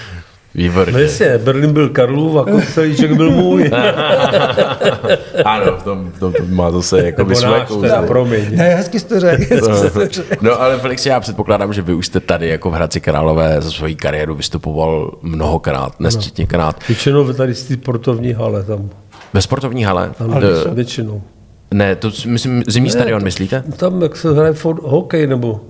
Výborně. 0.60 0.92
No 0.92 0.98
jasně, 0.98 1.38
Berlín 1.38 1.72
byl 1.72 1.88
Karlův 1.88 2.36
a 2.36 2.50
Kostelíček 2.50 3.12
byl 3.12 3.30
můj. 3.30 3.70
Ano, 5.44 5.72
v 5.78 5.82
tom, 5.82 6.10
v 6.16 6.18
tom, 6.20 6.32
to 6.32 6.42
má 6.48 6.70
zase 6.70 7.06
jako 7.06 7.22
Nebo 7.22 7.34
své 7.34 7.60
kouzlo. 7.60 7.82
teda, 7.82 8.02
promiň. 8.02 8.56
ne, 8.56 8.74
hezky 8.74 9.00
jsi 9.00 9.06
to 9.06 9.20
řekl. 9.20 9.56
No 10.40 10.60
ale 10.62 10.78
Felix, 10.78 11.06
já 11.06 11.20
předpokládám, 11.20 11.72
že 11.72 11.82
vy 11.82 11.94
už 11.94 12.06
jste 12.06 12.20
tady 12.20 12.48
jako 12.48 12.70
v 12.70 12.74
Hradci 12.74 13.00
Králové 13.00 13.56
za 13.60 13.70
svoji 13.70 13.94
kariéru 13.94 14.34
vystupoval 14.34 15.10
mnohokrát, 15.22 16.00
nesčetněkrát. 16.00 16.88
Většinou 16.88 17.32
tady 17.32 17.54
z 17.54 17.64
té 17.64 17.74
sportovní 17.74 18.32
hale 18.32 18.62
tam. 18.62 18.90
Ve 19.34 19.42
sportovní 19.42 19.84
hale? 19.84 20.10
tam 20.18 20.38
Eh, 20.42 20.74
většinou. 20.74 21.22
Ne, 21.74 21.96
to 21.96 22.10
myslím 22.26 22.62
zimní 22.66 22.90
stadion, 22.90 23.22
myslíte? 23.24 23.64
Tam, 23.76 24.02
jak 24.02 24.16
se 24.16 24.32
hraje 24.34 24.54
hokej 24.82 25.26
nebo... 25.26 25.60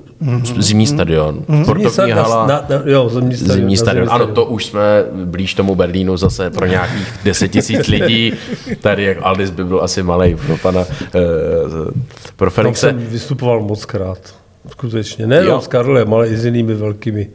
Zimní 0.58 0.86
stadion. 0.86 1.44
Sportovní 1.62 1.90
Zimní 1.90 2.10
hala. 2.12 2.46
Na, 2.46 2.64
na, 2.68 2.82
jo, 2.84 3.08
zimní 3.08 3.36
stadion. 3.36 3.56
Zimní 3.56 3.76
stadion. 3.76 4.08
Ano, 4.10 4.26
to 4.26 4.44
už 4.44 4.66
jsme 4.66 4.80
blíž 5.24 5.54
tomu 5.54 5.74
Berlínu 5.74 6.16
zase 6.16 6.50
pro 6.50 6.66
nějakých 6.66 7.08
10 7.24 7.48
tisíc 7.48 7.86
lidí. 7.86 8.32
Tady 8.80 9.04
jak 9.04 9.18
Aldis 9.22 9.50
by 9.50 9.64
byl 9.64 9.80
asi 9.82 10.02
malý 10.02 10.34
pro 10.46 10.56
pana, 10.56 10.80
eh, 10.80 11.18
pro 12.36 12.50
Tam 12.50 12.54
Felixe. 12.54 12.86
jsem 12.86 12.96
vystupoval 12.98 13.60
moc 13.60 13.84
krát. 13.84 14.18
Skutečně. 14.70 15.26
Ne 15.26 15.44
Jo. 15.44 15.60
s 15.60 15.66
Karlem, 15.66 16.14
ale 16.14 16.28
i 16.28 16.36
s 16.36 16.44
jinými 16.44 16.74
velkými 16.74 17.28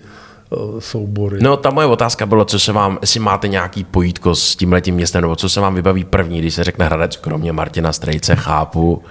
eh, 0.53 0.55
soubory. 0.79 1.37
No, 1.41 1.57
ta 1.57 1.69
moje 1.69 1.87
otázka 1.87 2.25
byla, 2.25 2.45
co 2.45 2.59
se 2.59 2.71
vám, 2.71 2.97
jestli 3.01 3.19
máte 3.19 3.47
nějaký 3.47 3.83
pojítko 3.83 4.35
s 4.35 4.55
tímhletím 4.55 4.95
městem, 4.95 5.21
nebo 5.21 5.35
co 5.35 5.49
se 5.49 5.59
vám 5.61 5.75
vybaví 5.75 6.03
první, 6.03 6.39
když 6.39 6.53
se 6.53 6.63
řekne 6.63 6.85
Hradec, 6.85 7.17
kromě 7.17 7.51
Martina 7.51 7.93
Strejce, 7.93 8.35
chápu, 8.35 9.03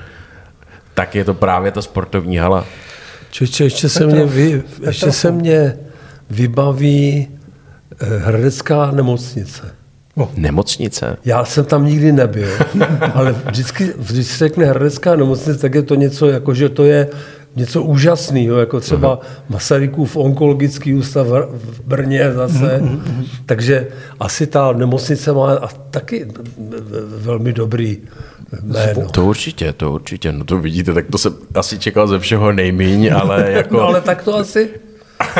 tak 0.95 1.15
je 1.15 1.25
to 1.25 1.35
právě 1.35 1.71
ta 1.73 1.83
sportovní 1.83 2.37
hala. 2.37 2.65
Čeče, 3.35 3.65
ještě 3.65 3.89
se 3.89 4.07
mě, 4.07 4.25
vy, 4.27 4.63
ještě 4.87 5.13
se 5.13 5.31
mě 5.31 5.77
vybaví 6.31 7.29
eh, 8.01 8.19
Hradecká 8.19 8.91
nemocnice. 8.91 9.63
Nemocnice. 10.37 11.17
Já 11.25 11.45
jsem 11.45 11.65
tam 11.65 11.87
nikdy 11.87 12.13
nebyl, 12.13 12.49
ale 13.15 13.33
vždycky, 13.33 13.93
když 14.11 14.27
se 14.27 14.39
řekne 14.49 14.65
Hradecká 14.65 15.17
nemocnice, 15.17 15.59
tak 15.59 15.75
je 15.75 15.83
to 15.83 15.95
něco, 15.95 16.29
jako 16.29 16.55
že 16.55 16.69
to 16.69 16.85
je 16.85 17.09
něco 17.57 17.83
úžasného, 17.83 18.59
jako 18.59 18.81
třeba 18.81 19.21
Masarykův 19.49 20.17
onkologický 20.17 20.95
ústav 20.95 21.27
v- 21.27 21.81
Brně 21.87 22.33
zase. 22.33 22.83
Takže 23.47 23.89
asi 24.21 24.47
ta 24.47 24.73
nemocnice 24.73 25.33
má 25.33 25.55
a 25.55 25.67
taky 25.69 26.27
velmi 27.07 27.53
dobrý 27.53 27.99
jméno. 28.63 29.09
To 29.11 29.25
určitě, 29.27 29.73
to 29.73 29.93
určitě. 29.93 30.33
No 30.33 30.45
to 30.45 30.59
vidíte, 30.59 30.95
tak 30.95 31.07
to 31.13 31.19
jsem 31.19 31.35
asi 31.55 31.79
čekal 31.79 32.07
ze 32.09 32.19
všeho 32.19 32.53
nejmíň, 32.53 33.13
ale 33.15 33.51
jako... 33.53 33.77
No, 33.77 33.83
ale 33.83 34.01
tak 34.01 34.23
to 34.23 34.37
asi 34.37 34.71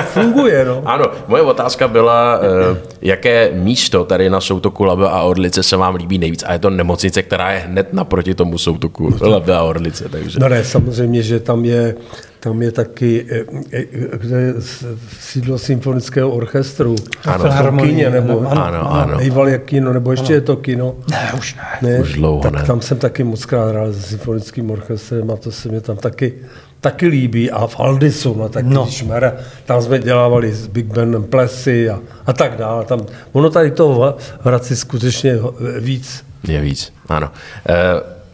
funguje, 0.05 0.65
no. 0.65 0.83
Ano, 0.87 1.07
moje 1.29 1.43
otázka 1.43 1.89
byla, 1.89 2.41
eh, 2.43 2.77
jaké 3.03 3.51
místo 3.55 4.05
tady 4.05 4.31
na 4.31 4.41
soutoku 4.41 4.85
Labe 4.85 5.09
a 5.09 5.23
Orlice 5.23 5.63
se 5.63 5.77
vám 5.77 5.95
líbí 5.95 6.19
nejvíc 6.19 6.45
a 6.47 6.53
je 6.53 6.59
to 6.59 6.71
nemocnice, 6.71 7.23
která 7.23 7.53
je 7.53 7.59
hned 7.59 7.93
naproti 7.93 8.35
tomu 8.35 8.59
soutoku 8.59 9.15
Labe 9.21 9.57
a 9.57 9.63
Orlice, 9.63 10.09
takže... 10.09 10.39
No 10.41 10.49
ne, 10.49 10.65
samozřejmě, 10.65 11.23
že 11.23 11.41
tam 11.41 11.65
je, 11.65 11.95
tam 12.45 12.63
je 12.63 12.73
taky 12.73 13.27
eh, 13.31 13.45
eh, 13.73 13.87
kde 14.19 14.41
je 14.41 14.55
sídlo 15.21 15.59
symfonického 15.59 16.31
orchestru. 16.31 16.97
Ano, 17.25 17.77
kině, 17.83 18.11
nebo 18.11 18.51
ano, 18.51 18.65
ano, 18.65 18.93
ano. 18.93 19.19
Je 19.49 19.59
kino, 19.59 19.93
nebo 19.93 20.11
ještě 20.11 20.33
je 20.33 20.41
to 20.41 20.57
kino. 20.57 20.95
Ne, 21.11 21.33
už 21.39 21.55
ne. 21.55 21.89
Ne, 21.89 21.99
Už 22.01 22.13
dlouho 22.13 22.43
tak 22.43 22.53
ne. 22.53 22.63
tam 22.63 22.81
jsem 22.81 22.99
taky 22.99 23.25
moc 23.25 23.45
krát 23.45 23.69
hrál 23.69 23.93
s 23.93 24.07
symfonickým 24.07 24.71
orchestrem 24.71 25.31
a 25.31 25.37
to 25.37 25.53
se 25.53 25.69
mi 25.69 25.81
tam 25.81 25.97
taky, 25.97 26.35
taky 26.81 27.07
líbí. 27.07 27.51
A 27.51 27.67
v 27.67 27.81
Aldisu, 27.81 28.35
no 28.39 28.49
tak 28.49 28.65
no. 28.65 28.87
Šmere, 28.91 29.33
tam 29.65 29.83
jsme 29.83 29.99
dělávali 29.99 30.53
s 30.53 30.67
Big 30.67 30.87
Bandem 30.87 31.25
plesy 31.25 31.91
a, 31.91 32.01
a 32.27 32.33
tak 32.33 32.57
dále. 32.57 32.85
Tam, 32.85 33.01
ono 33.33 33.51
tady 33.51 33.71
toho 33.71 34.17
v 34.41 34.47
Hradci 34.47 34.77
skutečně 34.77 35.39
víc. 35.81 36.25
Je 36.49 36.61
víc, 36.61 36.93
ano. 37.09 37.31
Eh, 37.69 37.75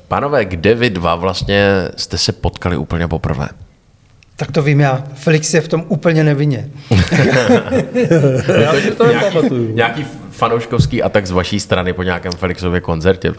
Pánové, 0.08 0.44
kde 0.44 0.74
vy 0.74 0.90
dva 0.90 1.14
vlastně 1.14 1.88
jste 1.96 2.18
se 2.18 2.32
potkali 2.32 2.76
úplně 2.76 3.08
poprvé? 3.08 3.48
Tak 4.40 4.52
to 4.52 4.62
vím 4.62 4.80
já. 4.80 5.04
Felix 5.14 5.54
je 5.54 5.60
v 5.60 5.68
tom 5.68 5.84
úplně 5.88 6.24
nevinně. 6.24 6.68
Já 8.60 8.72
si 8.74 8.90
to 8.90 9.06
nepamatuju. 9.06 9.74
Nějaký 9.74 10.06
fanouškovský 10.30 11.02
atak 11.02 11.26
z 11.26 11.30
vaší 11.30 11.60
strany 11.60 11.92
po 11.92 12.02
nějakém 12.02 12.32
Felixově 12.32 12.80
koncertě. 12.80 13.32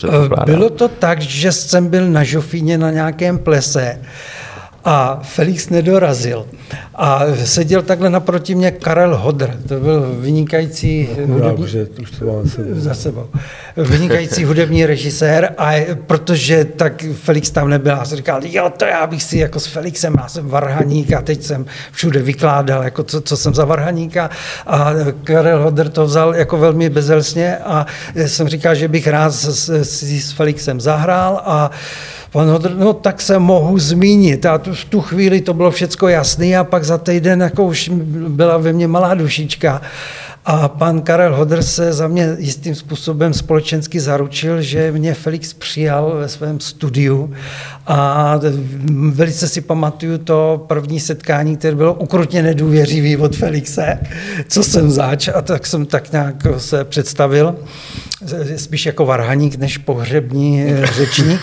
Bylo 0.45 0.69
to 0.69 0.87
tak, 0.87 1.21
že 1.21 1.51
jsem 1.51 1.87
byl 1.87 2.09
na 2.09 2.23
Žofíně 2.23 2.77
na 2.77 2.91
nějakém 2.91 3.39
plese 3.39 3.99
a 4.85 5.19
Felix 5.23 5.69
nedorazil. 5.69 6.45
A 6.95 7.23
seděl 7.43 7.81
takhle 7.81 8.09
naproti 8.09 8.55
mě 8.55 8.71
Karel 8.71 9.17
Hodr, 9.17 9.57
to 9.67 9.79
byl 9.79 10.15
vynikající 10.19 11.09
hudební, 11.25 11.67
že 11.67 11.87
už 12.01 12.11
to 12.11 12.25
mám 12.25 12.51
za 12.71 12.93
sebou. 12.93 13.25
Vynikající 13.77 14.43
hudební 14.43 14.85
režisér 14.85 15.53
a 15.57 15.71
protože 16.07 16.65
tak 16.65 17.05
Felix 17.13 17.49
tam 17.51 17.69
nebyl, 17.69 17.91
já 17.91 18.05
jsem 18.05 18.17
říkal, 18.17 18.41
jo, 18.43 18.71
to 18.77 18.85
já 18.85 19.07
bych 19.07 19.23
si 19.23 19.37
jako 19.37 19.59
s 19.59 19.65
Felixem, 19.65 20.15
já 20.17 20.27
jsem 20.27 20.47
varhaník 20.47 21.13
a 21.13 21.21
teď 21.21 21.43
jsem 21.43 21.65
všude 21.91 22.21
vykládal, 22.21 22.83
jako 22.83 23.03
co, 23.03 23.21
co 23.21 23.37
jsem 23.37 23.53
za 23.53 23.65
varhaníka 23.65 24.29
a 24.67 24.93
Karel 25.23 25.63
Hodr 25.63 25.89
to 25.89 26.05
vzal 26.05 26.35
jako 26.35 26.57
velmi 26.57 26.89
bezelsně 26.89 27.57
a 27.57 27.85
jsem 28.15 28.47
říkal, 28.47 28.75
že 28.75 28.87
bych 28.87 29.07
rád 29.07 29.31
s, 29.31 29.67
s, 29.67 29.83
si 29.83 30.21
s 30.21 30.31
Felixem 30.31 30.81
zahrál 30.81 31.41
a 31.45 31.71
Pan 32.31 32.49
Hodr, 32.49 32.75
no 32.75 32.93
tak 32.93 33.21
se 33.21 33.39
mohu 33.39 33.79
zmínit. 33.79 34.45
A 34.45 34.57
tu, 34.57 34.73
v 34.73 34.85
tu 34.85 35.01
chvíli 35.01 35.41
to 35.41 35.53
bylo 35.53 35.71
všecko 35.71 36.07
jasné 36.07 36.57
a 36.57 36.63
pak 36.63 36.83
za 36.83 36.97
týden 36.97 37.41
jako 37.41 37.65
už 37.65 37.89
byla 38.27 38.57
ve 38.57 38.73
mně 38.73 38.87
malá 38.87 39.13
dušička. 39.13 39.81
A 40.45 40.67
pan 40.67 41.01
Karel 41.01 41.35
Hodr 41.35 41.61
se 41.61 41.93
za 41.93 42.07
mě 42.07 42.35
jistým 42.39 42.75
způsobem 42.75 43.33
společensky 43.33 43.99
zaručil, 43.99 44.61
že 44.61 44.91
mě 44.91 45.13
Felix 45.13 45.53
přijal 45.53 46.17
ve 46.17 46.27
svém 46.27 46.59
studiu 46.59 47.33
a 47.87 48.39
velice 49.11 49.47
si 49.47 49.61
pamatuju 49.61 50.17
to 50.17 50.65
první 50.67 50.99
setkání, 50.99 51.57
které 51.57 51.75
bylo 51.75 51.93
ukrutně 51.93 52.43
nedůvěřivý 52.43 53.17
od 53.17 53.35
Felixe, 53.35 53.99
co 54.47 54.63
jsem 54.63 54.91
zač 54.91 55.27
a 55.27 55.41
tak 55.41 55.67
jsem 55.67 55.85
tak 55.85 56.11
nějak 56.11 56.35
se 56.57 56.83
představil 56.83 57.55
spíš 58.55 58.85
jako 58.85 59.05
varhaník 59.05 59.55
než 59.55 59.77
pohřební 59.77 60.63
eh, 60.63 60.85
řečník. 60.85 61.41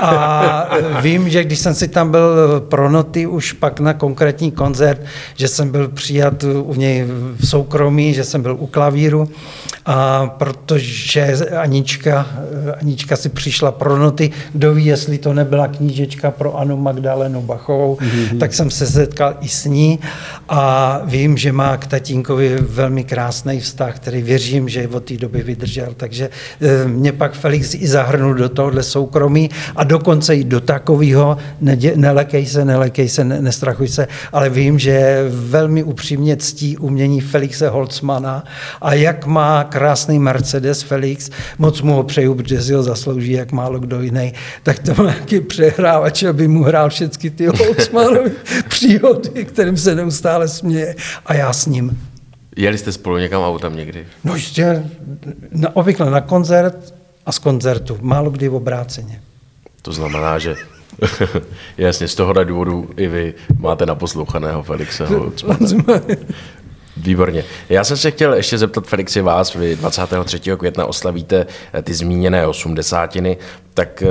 A 0.00 0.68
vím, 1.00 1.28
že 1.28 1.44
když 1.44 1.58
jsem 1.58 1.74
si 1.74 1.88
tam 1.88 2.10
byl 2.10 2.60
pro 2.60 2.90
noty 2.90 3.26
už 3.26 3.52
pak 3.52 3.80
na 3.80 3.94
konkrétní 3.94 4.50
koncert, 4.50 5.00
že 5.34 5.48
jsem 5.48 5.70
byl 5.70 5.88
přijat 5.88 6.44
u 6.44 6.74
něj 6.74 7.04
v 7.36 7.46
soukromí, 7.46 8.14
že 8.14 8.24
jsem 8.24 8.42
byl 8.42 8.56
u 8.60 8.66
klavíru, 8.66 9.28
a 9.86 10.26
protože 10.26 11.36
Anička, 11.56 12.26
eh, 12.68 12.72
Anička 12.72 13.16
si 13.16 13.28
přišla 13.28 13.72
pro 13.72 13.98
noty, 13.98 14.30
kdo 14.52 14.74
ví, 14.74 14.84
jestli 14.84 15.18
to 15.18 15.34
nebyla 15.34 15.68
knížečka 15.68 16.30
pro 16.30 16.58
Anu 16.58 16.76
Magdalenu 16.76 17.42
Bachovou, 17.42 17.96
mm-hmm. 17.96 18.38
tak 18.38 18.54
jsem 18.54 18.70
se 18.70 18.86
setkal 18.86 19.36
i 19.40 19.48
s 19.48 19.64
ní 19.64 19.98
a 20.48 21.00
vím, 21.04 21.36
že 21.36 21.52
má 21.52 21.76
k 21.76 21.86
tatínkovi 21.86 22.56
velmi 22.60 23.04
krásný 23.04 23.60
vztah, 23.60 23.96
který 23.96 24.22
věřím, 24.22 24.68
že 24.68 24.88
od 24.88 25.04
té 25.04 25.16
doby 25.16 25.42
vydržel, 25.42 25.94
takže 25.96 26.13
takže 26.14 26.30
eh, 26.60 26.88
mě 26.88 27.12
pak 27.12 27.32
Felix 27.34 27.74
i 27.74 27.86
zahrnul 27.88 28.34
do 28.34 28.48
tohohle 28.48 28.82
soukromí 28.82 29.50
a 29.76 29.84
dokonce 29.84 30.36
i 30.36 30.44
do 30.44 30.60
takového, 30.60 31.36
nelekej 31.96 32.46
se, 32.46 32.64
nelekej 32.64 33.08
se, 33.08 33.24
nestrachuj 33.24 33.88
se, 33.88 34.08
ale 34.32 34.50
vím, 34.50 34.78
že 34.78 35.24
velmi 35.28 35.82
upřímně 35.82 36.36
ctí 36.36 36.78
umění 36.78 37.20
Felixe 37.20 37.68
Holzmana 37.68 38.44
a 38.80 38.94
jak 38.94 39.26
má 39.26 39.64
krásný 39.64 40.18
Mercedes 40.18 40.82
Felix, 40.82 41.30
moc 41.58 41.82
mu 41.82 41.94
ho 41.94 42.02
přeju, 42.02 42.34
protože 42.34 42.62
si 42.62 42.72
ho 42.72 42.82
zaslouží, 42.82 43.32
jak 43.32 43.52
málo 43.52 43.78
kdo 43.78 44.02
jiný, 44.02 44.32
tak 44.62 44.78
to 44.78 44.94
má 44.94 45.10
nějaký 45.10 45.40
přehrávač, 45.40 46.22
aby 46.22 46.48
mu 46.48 46.62
hrál 46.62 46.90
všechny 46.90 47.30
ty 47.30 47.46
Holzmanovy 47.46 48.32
příhody, 48.68 49.44
kterým 49.44 49.76
se 49.76 49.94
neustále 49.94 50.48
směje 50.48 50.94
a 51.26 51.34
já 51.34 51.52
s 51.52 51.66
ním. 51.66 52.13
Jeli 52.56 52.78
jste 52.78 52.92
spolu 52.92 53.18
někam 53.18 53.42
autem 53.42 53.76
někdy? 53.76 54.06
No 54.24 54.34
jistě, 54.34 54.90
na, 55.52 55.76
obvykle 55.76 56.10
na 56.10 56.20
koncert 56.20 56.94
a 57.26 57.32
z 57.32 57.38
koncertu, 57.38 57.98
málo 58.00 58.30
kdy 58.30 58.48
v 58.48 58.54
obráceně. 58.54 59.20
To 59.82 59.92
znamená, 59.92 60.38
že 60.38 60.56
jasně 61.78 62.08
z 62.08 62.14
tohohle 62.14 62.44
důvodu 62.44 62.90
i 62.96 63.06
vy 63.06 63.34
máte 63.58 63.86
naposlouchaného 63.86 64.62
Felixe 64.62 65.06
Výborně. 66.96 67.44
Já 67.68 67.84
jsem 67.84 67.96
se 67.96 68.10
chtěl 68.10 68.34
ještě 68.34 68.58
zeptat 68.58 68.86
Felixi 68.86 69.20
vás, 69.20 69.54
vy 69.54 69.76
23. 69.76 70.40
května 70.56 70.86
oslavíte 70.86 71.46
eh, 71.72 71.82
ty 71.82 71.94
zmíněné 71.94 72.46
osmdesátiny, 72.46 73.36
tak 73.74 74.02
eh, 74.02 74.06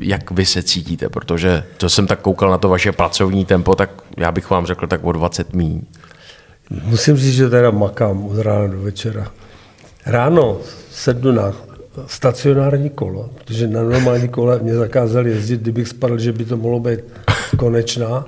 jak 0.00 0.30
vy 0.30 0.46
se 0.46 0.62
cítíte? 0.62 1.08
Protože 1.08 1.64
to 1.76 1.90
jsem 1.90 2.06
tak 2.06 2.20
koukal 2.20 2.50
na 2.50 2.58
to 2.58 2.68
vaše 2.68 2.92
pracovní 2.92 3.44
tempo, 3.44 3.74
tak 3.74 3.90
já 4.16 4.32
bych 4.32 4.50
vám 4.50 4.66
řekl 4.66 4.86
tak 4.86 5.04
o 5.04 5.12
20 5.12 5.54
míň. 5.54 5.82
Musím 6.70 7.16
říct, 7.16 7.34
že 7.34 7.50
teda 7.50 7.70
makám 7.70 8.24
od 8.24 8.38
rána 8.38 8.66
do 8.66 8.80
večera. 8.80 9.32
Ráno 10.06 10.60
sednu 10.90 11.32
na 11.32 11.52
stacionární 12.06 12.90
kolo, 12.90 13.30
protože 13.34 13.68
na 13.68 13.82
normální 13.82 14.28
kole 14.28 14.58
mě 14.58 14.74
zakázali 14.74 15.30
jezdit, 15.30 15.60
kdybych 15.60 15.88
spadl, 15.88 16.18
že 16.18 16.32
by 16.32 16.44
to 16.44 16.56
mohlo 16.56 16.80
být 16.80 17.00
konečná, 17.56 18.26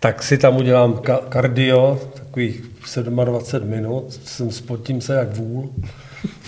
tak 0.00 0.22
si 0.22 0.38
tam 0.38 0.56
udělám 0.56 1.00
kardio, 1.28 2.00
takových 2.14 2.62
27 3.00 3.68
minut, 3.68 4.20
jsem 4.24 4.50
spotím 4.50 5.00
se 5.00 5.14
jak 5.14 5.36
vůl, 5.36 5.70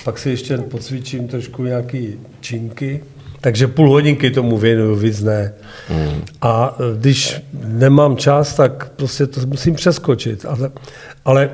pak 0.04 0.18
si 0.18 0.30
ještě 0.30 0.58
pocvičím 0.58 1.28
trošku 1.28 1.64
nějaký 1.64 2.20
činky, 2.40 3.02
takže 3.42 3.66
půl 3.66 3.90
hodinky 3.90 4.30
tomu 4.30 4.58
věnuju, 4.58 4.94
víc 4.94 5.20
ne. 5.22 5.52
Hmm. 5.88 6.22
A 6.42 6.76
e, 6.78 6.98
když 6.98 7.42
nemám 7.64 8.16
čas, 8.16 8.54
tak 8.54 8.88
prostě 8.96 9.26
to 9.26 9.40
musím 9.46 9.74
přeskočit. 9.74 10.44
Ale, 10.48 10.70
ale 11.24 11.50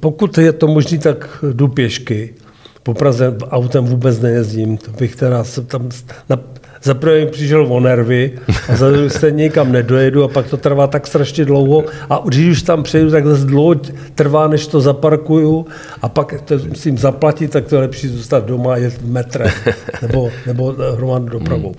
pokud 0.00 0.38
je 0.38 0.52
to 0.52 0.66
možné, 0.66 0.98
tak 0.98 1.44
jdu 1.52 1.68
pěšky. 1.68 2.34
Po 2.82 2.94
Praze 2.94 3.36
autem 3.50 3.84
vůbec 3.84 4.20
nejezdím, 4.20 4.76
to 4.76 4.90
bych 4.90 5.16
teda 5.16 5.44
tam 5.66 5.88
na, 6.28 6.38
za 6.84 6.94
prvé 6.94 7.18
jim 7.18 7.28
přišel 7.28 7.66
o 7.72 7.80
nervy 7.80 8.32
a 8.68 8.76
za 8.76 8.90
druhé 8.90 9.10
se 9.10 9.30
někam 9.30 9.72
nedojedu 9.72 10.24
a 10.24 10.28
pak 10.28 10.46
to 10.46 10.56
trvá 10.56 10.86
tak 10.86 11.06
strašně 11.06 11.44
dlouho 11.44 11.84
a 12.10 12.22
když 12.24 12.48
už 12.48 12.62
tam 12.62 12.82
přejdu, 12.82 13.10
tak 13.10 13.26
zase 13.26 13.44
dlouho 13.44 13.80
trvá, 14.14 14.48
než 14.48 14.66
to 14.66 14.80
zaparkuju 14.80 15.66
a 16.02 16.08
pak 16.08 16.40
to 16.40 16.54
musím 16.68 16.98
zaplatit, 16.98 17.50
tak 17.50 17.66
to 17.66 17.74
je 17.74 17.80
lepší 17.80 18.08
zůstat 18.08 18.46
doma 18.46 18.72
a 18.72 18.76
jet 18.76 18.94
v 18.94 19.10
metre 19.10 19.52
nebo, 20.02 20.30
nebo 20.46 20.74
hromadnou 20.94 21.28
dopravou. 21.28 21.74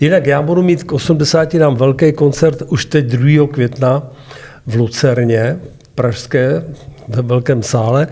Jinak 0.00 0.26
já 0.26 0.42
budu 0.42 0.62
mít 0.62 0.84
k 0.84 0.92
80 0.92 1.54
nám 1.54 1.76
velký 1.76 2.12
koncert 2.12 2.62
už 2.68 2.84
teď 2.84 3.04
2. 3.04 3.48
května 3.48 4.02
v 4.66 4.74
Lucerně, 4.74 5.58
pražské, 5.94 6.64
ve 7.08 7.22
velkém 7.22 7.62
sále. 7.62 8.06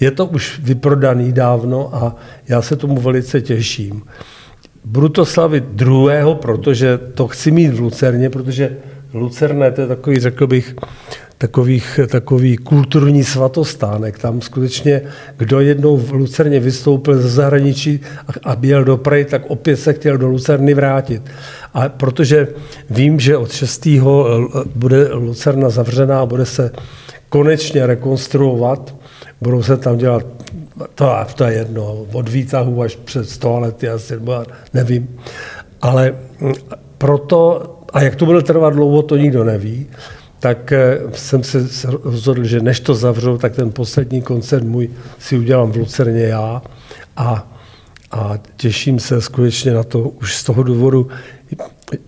Je 0.00 0.10
to 0.10 0.26
už 0.26 0.60
vyprodaný 0.62 1.32
dávno 1.32 1.94
a 1.94 2.16
já 2.48 2.62
se 2.62 2.76
tomu 2.76 3.00
velice 3.00 3.40
těším. 3.40 4.02
Budu 4.84 5.08
to 5.08 5.24
slavit 5.24 5.64
druhého, 5.64 6.34
protože 6.34 6.98
to 6.98 7.28
chci 7.28 7.50
mít 7.50 7.68
v 7.68 7.80
Lucerně, 7.80 8.30
protože 8.30 8.76
Lucerné 9.14 9.70
to 9.70 9.80
je 9.80 9.86
takový, 9.86 10.18
řekl 10.18 10.46
bych, 10.46 10.74
takových, 11.38 12.00
takový 12.08 12.56
kulturní 12.56 13.24
svatostánek. 13.24 14.18
Tam 14.18 14.40
skutečně, 14.40 15.02
kdo 15.36 15.60
jednou 15.60 15.96
v 15.96 16.12
Lucerně 16.12 16.60
vystoupil 16.60 17.22
ze 17.22 17.28
zahraničí 17.28 18.00
a 18.42 18.56
byl 18.56 18.84
do 18.84 18.96
Prahy, 18.96 19.24
tak 19.24 19.42
opět 19.48 19.76
se 19.76 19.92
chtěl 19.92 20.18
do 20.18 20.28
Lucerny 20.28 20.74
vrátit. 20.74 21.22
A 21.74 21.88
protože 21.88 22.48
vím, 22.90 23.20
že 23.20 23.36
od 23.36 23.52
6. 23.52 23.88
bude 24.74 25.12
Lucerna 25.12 25.68
zavřená 25.68 26.20
a 26.20 26.26
bude 26.26 26.46
se 26.46 26.70
konečně 27.28 27.86
rekonstruovat, 27.86 28.94
budou 29.40 29.62
se 29.62 29.76
tam 29.76 29.98
dělat 29.98 30.26
to, 30.94 31.16
to 31.34 31.44
je 31.44 31.52
jedno, 31.52 32.06
od 32.12 32.28
výtahu 32.28 32.82
až 32.82 32.96
před 32.96 33.44
lety 33.44 33.88
asi, 33.88 34.14
nevím. 34.74 35.20
Ale 35.82 36.14
mm, 36.40 36.52
proto, 36.98 37.74
a 37.92 38.02
jak 38.02 38.16
to 38.16 38.26
bude 38.26 38.42
trvat 38.42 38.74
dlouho, 38.74 39.02
to 39.02 39.16
nikdo 39.16 39.44
neví, 39.44 39.86
tak 40.40 40.72
eh, 40.72 40.98
jsem 41.14 41.42
se 41.42 41.68
rozhodl, 42.02 42.44
že 42.44 42.60
než 42.60 42.80
to 42.80 42.94
zavřou, 42.94 43.38
tak 43.38 43.56
ten 43.56 43.72
poslední 43.72 44.22
koncert 44.22 44.64
můj 44.64 44.90
si 45.18 45.38
udělám 45.38 45.72
v 45.72 45.76
Lucerně 45.76 46.22
já 46.22 46.62
a, 47.16 47.52
a 48.10 48.38
těším 48.56 49.00
se 49.00 49.20
skutečně 49.20 49.72
na 49.74 49.82
to 49.82 50.00
už 50.00 50.36
z 50.36 50.44
toho 50.44 50.62
důvodu, 50.62 51.08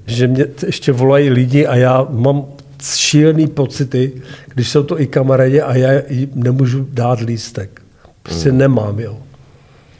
že 0.07 0.26
mě 0.26 0.46
ještě 0.66 0.92
volají 0.92 1.31
lidi 1.31 1.66
a 1.66 1.76
já 1.76 2.07
mám 2.11 2.44
šílený 2.83 3.46
pocity, 3.46 4.12
když 4.55 4.70
jsou 4.70 4.83
to 4.83 5.00
i 5.00 5.07
kamarádi 5.07 5.61
a 5.61 5.76
já 5.76 6.02
jim 6.09 6.31
nemůžu 6.35 6.87
dát 6.90 7.20
lístek. 7.20 7.86
Prostě 8.26 8.48
hmm. 8.48 8.58
nemám, 8.58 9.00
jo. 9.00 9.16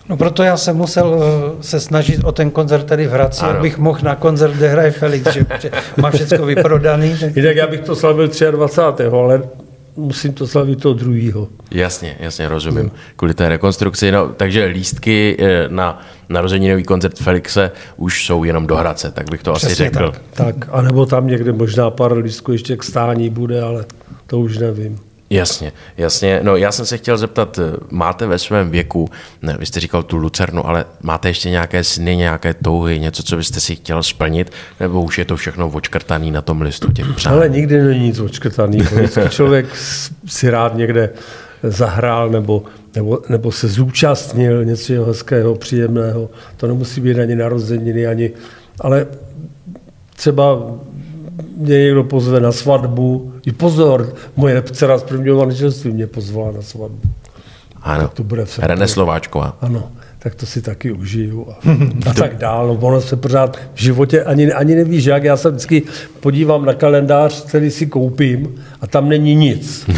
No 0.09 0.17
proto 0.17 0.43
já 0.43 0.57
jsem 0.57 0.77
musel 0.77 1.23
eh, 1.23 1.63
se 1.63 1.81
snažit 1.81 2.25
o 2.25 2.33
ten 2.33 2.51
koncert 2.51 2.87
tady 2.87 3.07
v 3.07 3.11
Hradci, 3.11 3.45
ano. 3.45 3.59
abych 3.59 3.79
mohl 3.79 3.99
na 4.03 4.15
koncert, 4.15 4.53
kde 4.53 4.69
hraje 4.69 4.91
Felix, 4.91 5.33
že 5.33 5.47
má 5.97 6.11
všechno 6.11 6.47
vyprodaný. 6.47 7.17
Tak... 7.21 7.37
Jinak 7.37 7.57
já 7.57 7.67
bych 7.67 7.81
to 7.81 7.97
slavil 7.97 8.31
23. 8.51 9.05
ale 9.05 9.43
musím 9.97 10.33
to 10.33 10.47
slavit 10.47 10.83
toho 10.83 10.95
druhého. 10.95 11.49
Jasně, 11.71 12.17
jasně, 12.21 12.49
rozumím. 12.49 12.85
No. 12.85 12.91
Kvůli 13.17 13.35
té 13.35 13.49
rekonstrukci. 13.49 14.13
No, 14.13 14.29
takže 14.29 14.65
lístky 14.65 15.37
eh, 15.39 15.69
na 15.69 16.03
narozeninový 16.29 16.85
koncert 16.85 17.19
Felixe 17.19 17.71
už 17.97 18.27
jsou 18.27 18.45
jenom 18.45 18.67
do 18.67 18.77
Hradce, 18.77 19.11
tak 19.11 19.31
bych 19.31 19.43
to 19.43 19.53
Přesně 19.53 19.73
asi 19.73 19.77
řekl. 19.77 20.13
Tak. 20.13 20.47
tak, 20.47 20.69
anebo 20.73 21.07
tam 21.07 21.27
někde 21.27 21.53
možná 21.53 21.91
pár 21.91 22.13
lístků 22.13 22.53
ještě 22.53 22.77
k 22.77 22.83
stání 22.83 23.31
bude, 23.31 23.63
ale 23.63 23.85
to 24.27 24.39
už 24.39 24.59
nevím. 24.59 24.99
Jasně, 25.31 25.73
jasně. 25.97 26.41
No 26.43 26.57
já 26.57 26.73
jsem 26.73 26.87
se 26.87 26.99
chtěl 26.99 27.19
zeptat, 27.19 27.59
máte 27.91 28.27
ve 28.27 28.39
svém 28.39 28.71
věku, 28.71 29.09
ne, 29.43 29.57
vy 29.59 29.67
jste 29.67 29.81
říkal 29.81 30.03
tu 30.03 30.17
Lucernu, 30.17 30.67
ale 30.67 30.85
máte 31.03 31.29
ještě 31.29 31.51
nějaké 31.51 31.85
sny, 31.85 32.17
nějaké 32.17 32.55
touhy, 32.55 33.01
něco, 33.01 33.23
co 33.23 33.37
byste 33.37 33.61
si 33.61 33.77
chtěl 33.77 34.03
splnit, 34.03 34.53
nebo 34.81 35.03
už 35.03 35.19
je 35.19 35.25
to 35.25 35.37
všechno 35.37 35.69
očkrtaný 35.69 36.31
na 36.31 36.43
tom 36.43 36.63
listu 36.63 36.93
těch 36.93 37.07
přání? 37.17 37.37
Ale 37.37 37.49
nikdy 37.49 37.83
není 37.83 38.07
nic 38.07 38.21
očkrtaný. 38.21 38.79
Vždycky 38.79 39.21
člověk 39.29 39.67
si 40.27 40.51
rád 40.51 40.75
někde 40.75 41.11
zahrál 41.63 42.29
nebo, 42.29 42.63
nebo, 42.95 43.19
nebo 43.29 43.53
se 43.53 43.69
zúčastnil 43.69 44.65
něčeho 44.65 45.07
hezkého, 45.07 45.55
příjemného. 45.55 46.31
To 46.57 46.67
nemusí 46.67 47.01
být 47.01 47.19
ani 47.19 47.37
narozeniny, 47.37 48.07
ani, 48.07 48.31
ale 48.81 49.07
třeba 50.17 50.59
mě 51.57 51.79
někdo 51.79 52.05
pozve 52.05 52.41
na 52.41 52.53
svatbu. 52.53 53.33
I 53.47 53.53
pozor, 53.53 54.15
moje 54.37 54.63
dcera 54.63 54.99
z 54.99 55.03
prvního 55.03 55.39
manželství 55.39 55.91
mě 55.91 56.07
pozvala 56.07 56.53
na 56.53 56.63
svatbu. 56.63 57.01
Ano, 57.83 58.03
tak 58.03 58.15
to 58.15 58.25
bude 58.25 58.45
v 58.45 58.59
René 58.59 58.89
Slováčková. 58.89 59.57
Ano, 59.61 59.91
tak 60.19 60.35
to 60.35 60.47
si 60.47 60.63
taky 60.63 60.93
užiju 60.93 61.47
a, 61.51 61.59
a 62.11 62.15
tak 62.15 62.37
dál. 62.37 62.67
No, 62.67 62.75
ono 62.75 63.01
se 63.01 63.17
pořád 63.17 63.57
v 63.75 63.81
životě 63.81 64.25
ani, 64.25 64.53
ani 64.53 64.75
nevíš, 64.75 65.05
jak. 65.05 65.25
Já 65.25 65.37
se 65.37 65.51
vždycky 65.51 65.83
podívám 66.21 66.65
na 66.65 66.75
kalendář, 66.75 67.45
který 67.45 67.71
si 67.71 67.87
koupím 67.87 68.55
a 68.81 68.87
tam 68.87 69.09
není 69.09 69.35
nic. 69.35 69.91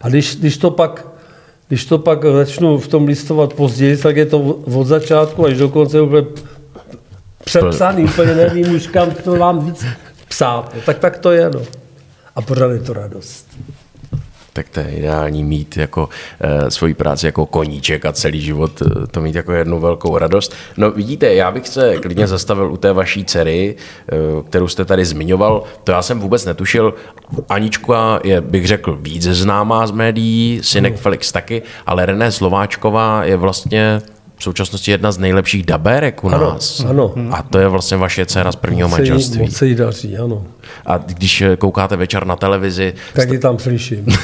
A 0.00 0.08
když, 0.08 0.36
když 0.36 0.58
to 0.58 0.70
pak 0.70 1.14
když 1.68 1.84
to 1.84 1.98
pak 1.98 2.24
začnu 2.24 2.78
v 2.78 2.88
tom 2.88 3.04
listovat 3.06 3.54
později, 3.54 3.96
tak 3.96 4.16
je 4.16 4.26
to 4.26 4.40
od 4.74 4.86
začátku 4.86 5.46
až 5.46 5.56
do 5.56 5.68
konce 5.68 6.00
úplně 6.00 6.26
přepsaný, 7.44 8.04
úplně 8.04 8.34
nevím 8.34 8.74
už 8.74 8.86
kam 8.86 9.10
to 9.10 9.36
vám 9.36 9.66
víc 9.66 9.84
psát. 10.34 10.74
No, 10.74 10.80
tak 10.80 10.98
tak 10.98 11.18
to 11.18 11.30
je, 11.32 11.50
no. 11.50 11.62
A 12.36 12.42
pořád 12.42 12.70
je 12.70 12.78
to 12.80 12.92
radost. 12.92 13.46
Tak 14.52 14.68
to 14.68 14.80
je 14.80 14.90
ideální 14.90 15.44
mít 15.44 15.76
jako 15.76 16.08
e, 16.40 16.70
svoji 16.70 16.94
práci 16.94 17.26
jako 17.26 17.46
koníček 17.46 18.06
a 18.06 18.12
celý 18.12 18.40
život 18.40 18.82
e, 18.82 19.06
to 19.06 19.20
mít 19.20 19.34
jako 19.34 19.52
jednu 19.52 19.80
velkou 19.80 20.18
radost. 20.18 20.54
No 20.76 20.90
vidíte, 20.90 21.34
já 21.34 21.50
bych 21.50 21.68
se 21.68 21.96
klidně 21.96 22.26
zastavil 22.26 22.72
u 22.72 22.76
té 22.76 22.92
vaší 22.92 23.24
dcery, 23.24 23.76
e, 23.76 24.42
kterou 24.42 24.68
jste 24.68 24.84
tady 24.84 25.04
zmiňoval. 25.04 25.62
To 25.84 25.92
já 25.92 26.02
jsem 26.02 26.20
vůbec 26.20 26.44
netušil. 26.44 26.94
Anička 27.48 28.20
je, 28.24 28.40
bych 28.40 28.66
řekl, 28.66 28.98
víc 29.00 29.22
známá 29.22 29.86
z 29.86 29.90
médií, 29.90 30.60
synek 30.62 30.96
Felix 30.96 31.32
taky, 31.32 31.62
ale 31.86 32.06
René 32.06 32.32
Slováčková 32.32 33.24
je 33.24 33.36
vlastně 33.36 34.02
v 34.36 34.42
současnosti 34.42 34.90
jedna 34.90 35.12
z 35.12 35.18
nejlepších 35.18 35.66
dabérek 35.66 36.24
u 36.24 36.28
Ano, 36.28 36.38
nás. 36.50 36.84
ano. 36.88 37.14
A 37.30 37.42
to 37.42 37.58
je 37.58 37.68
vlastně 37.68 37.96
vaše 37.96 38.26
dcera 38.26 38.52
z 38.52 38.56
prvního 38.56 38.88
Moc 38.88 38.96
se 38.96 39.02
jí- 39.02 39.10
manželství. 39.10 39.40
Moc 39.40 39.52
se 39.52 39.66
jí 39.66 39.74
daří, 39.74 40.16
ano. 40.16 40.46
A 40.86 40.98
když 40.98 41.40
eh, 41.42 41.56
koukáte 41.56 41.96
večer 41.96 42.26
na 42.26 42.36
televizi, 42.36 42.94
Tak 43.12 43.28
ji 43.30 43.38
tam 43.38 43.58
slyším. 43.58 44.06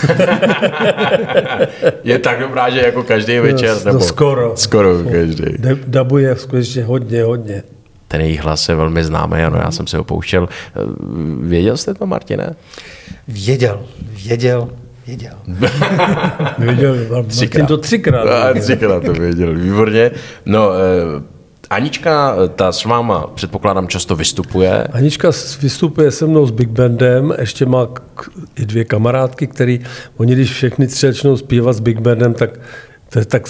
je 2.05 2.19
tak 2.19 2.41
dobrá, 2.41 2.71
že 2.71 2.81
jako 2.81 3.03
každý 3.03 3.39
večer, 3.39 3.77
no, 3.79 3.85
nebo 3.93 4.01
skoro. 4.05 4.53
skoro 4.57 4.99
každý. 5.13 5.45
Dabuje 5.87 6.37
skutečně 6.37 6.85
hodně, 6.85 7.23
hodně. 7.23 7.63
Ten 8.09 8.21
její 8.21 8.37
hlas 8.37 8.69
je 8.69 8.75
velmi 8.75 9.05
známý, 9.05 9.37
ano, 9.43 9.57
já 9.65 9.71
jsem 9.71 9.87
si 9.87 9.97
ho 9.97 10.05
pouštěl. 10.05 10.49
Eh, 10.77 10.81
Věděl 11.41 11.77
jste 11.77 11.95
to, 11.95 12.07
Martine? 12.07 12.55
Věděl, 13.29 13.83
věděl, 14.25 14.69
věděl. 15.11 15.33
Viděl, 16.59 16.97
Martin 17.11 17.67
to 17.67 17.77
třikrát. 17.77 18.23
A, 18.29 18.49
viděl. 18.49 18.63
třikrát 18.63 19.05
to 19.05 19.13
věděl, 19.13 19.55
výborně. 19.55 20.11
No, 20.47 20.71
eh, 20.73 21.23
Anička, 21.71 22.37
eh, 22.45 22.49
ta 22.49 22.73
s 22.73 22.85
váma, 22.85 23.27
předpokládám, 23.35 23.89
často 23.89 24.17
vystupuje. 24.17 24.85
Anička 24.85 25.31
vystupuje 25.61 26.11
se 26.11 26.27
mnou 26.27 26.47
s 26.47 26.51
Big 26.51 26.69
Bandem, 26.69 27.35
ještě 27.41 27.67
má 27.67 27.87
k- 27.87 28.29
i 28.57 28.67
dvě 28.67 28.85
kamarádky, 28.85 29.47
který, 29.47 29.81
oni 30.17 30.33
když 30.35 30.51
všechny 30.53 30.87
tři 30.87 31.07
začnou 31.07 31.37
zpívat 31.37 31.77
s 31.77 31.81
Big 31.81 31.99
Bandem, 32.01 32.35
tak 32.35 32.51
to 33.09 33.19
je 33.19 33.25
tak 33.25 33.43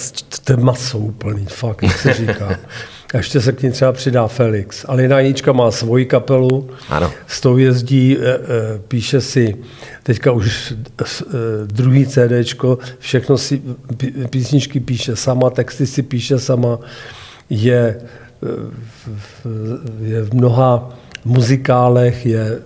to 0.43 0.53
je 0.53 0.57
maso 0.57 0.97
úplný, 0.97 1.45
fakt, 1.45 1.83
jak 1.83 1.97
se 1.97 2.13
říká. 2.13 2.55
A 3.13 3.17
ještě 3.17 3.41
se 3.41 3.51
k 3.51 3.63
ní 3.63 3.71
třeba 3.71 3.91
přidá 3.91 4.27
Felix. 4.27 4.85
Ale 4.87 5.01
jiná 5.01 5.17
Anička 5.17 5.51
má 5.51 5.71
svoji 5.71 6.05
kapelu, 6.05 6.69
Ano. 6.89 7.11
s 7.27 7.41
tou 7.41 7.57
jezdí, 7.57 8.17
e, 8.17 8.29
e, 8.29 8.39
píše 8.87 9.21
si 9.21 9.55
teďka 10.03 10.31
už 10.31 10.71
e, 10.71 11.05
druhý 11.65 12.05
CDčko, 12.05 12.77
všechno 12.99 13.37
si, 13.37 13.61
pí- 13.97 14.27
písničky 14.29 14.79
píše 14.79 15.15
sama, 15.15 15.49
texty 15.49 15.87
si 15.87 16.01
píše 16.01 16.39
sama, 16.39 16.79
je, 17.49 18.01
je 20.01 20.21
v 20.23 20.33
mnoha 20.33 20.97
muzikálech, 21.25 22.25
je 22.25 22.59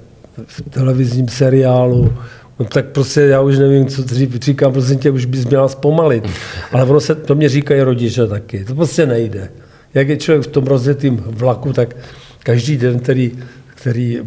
v 0.45 0.61
televizním 0.69 1.27
seriálu, 1.27 2.13
No 2.59 2.65
tak 2.65 2.85
prostě 2.85 3.21
já 3.21 3.41
už 3.41 3.57
nevím, 3.57 3.87
co 3.87 4.03
dřív 4.03 4.35
říkám, 4.35 4.71
prosím 4.73 4.99
tě, 4.99 5.11
už 5.11 5.25
bys 5.25 5.45
měla 5.45 5.67
zpomalit. 5.67 6.23
Ale 6.71 6.83
ono 6.83 6.99
se, 6.99 7.15
to 7.15 7.35
mě 7.35 7.49
říkají 7.49 7.81
rodiče 7.81 8.27
taky. 8.27 8.65
To 8.65 8.75
prostě 8.75 9.05
nejde. 9.05 9.49
Jak 9.95 10.09
je 10.09 10.17
člověk 10.17 10.43
v 10.43 10.51
tom 10.51 10.63
rozjetém 10.63 11.17
vlaku, 11.17 11.73
tak 11.73 11.95
každý 12.43 12.77
den, 12.77 12.99
který, 12.99 13.31
který 13.75 14.19
eh, 14.19 14.23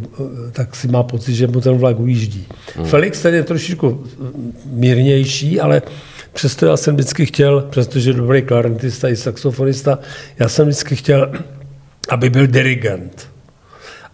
tak 0.52 0.76
si 0.76 0.88
má 0.88 1.02
pocit, 1.02 1.35
že 1.35 1.46
mu 1.46 1.61
ten 1.61 1.78
vlak 1.78 2.00
ujíždí. 2.00 2.46
Hmm. 2.76 2.87
Felix 2.87 3.22
ten 3.22 3.35
je 3.35 3.42
trošičku 3.42 4.04
eh, 4.07 4.24
mírnější, 4.66 5.61
ale 5.61 5.83
přesto 6.33 6.66
já 6.66 6.76
jsem 6.76 6.94
vždycky 6.94 7.26
chtěl, 7.26 7.66
přestože 7.70 8.12
dobrý 8.12 8.42
klarinetista 8.42 9.09
i 9.09 9.16
saxofonista, 9.16 9.98
já 10.38 10.48
jsem 10.48 10.68
vždycky 10.68 10.96
chtěl, 10.96 11.33
aby 12.09 12.31
byl 12.31 12.46
dirigent. 12.46 13.28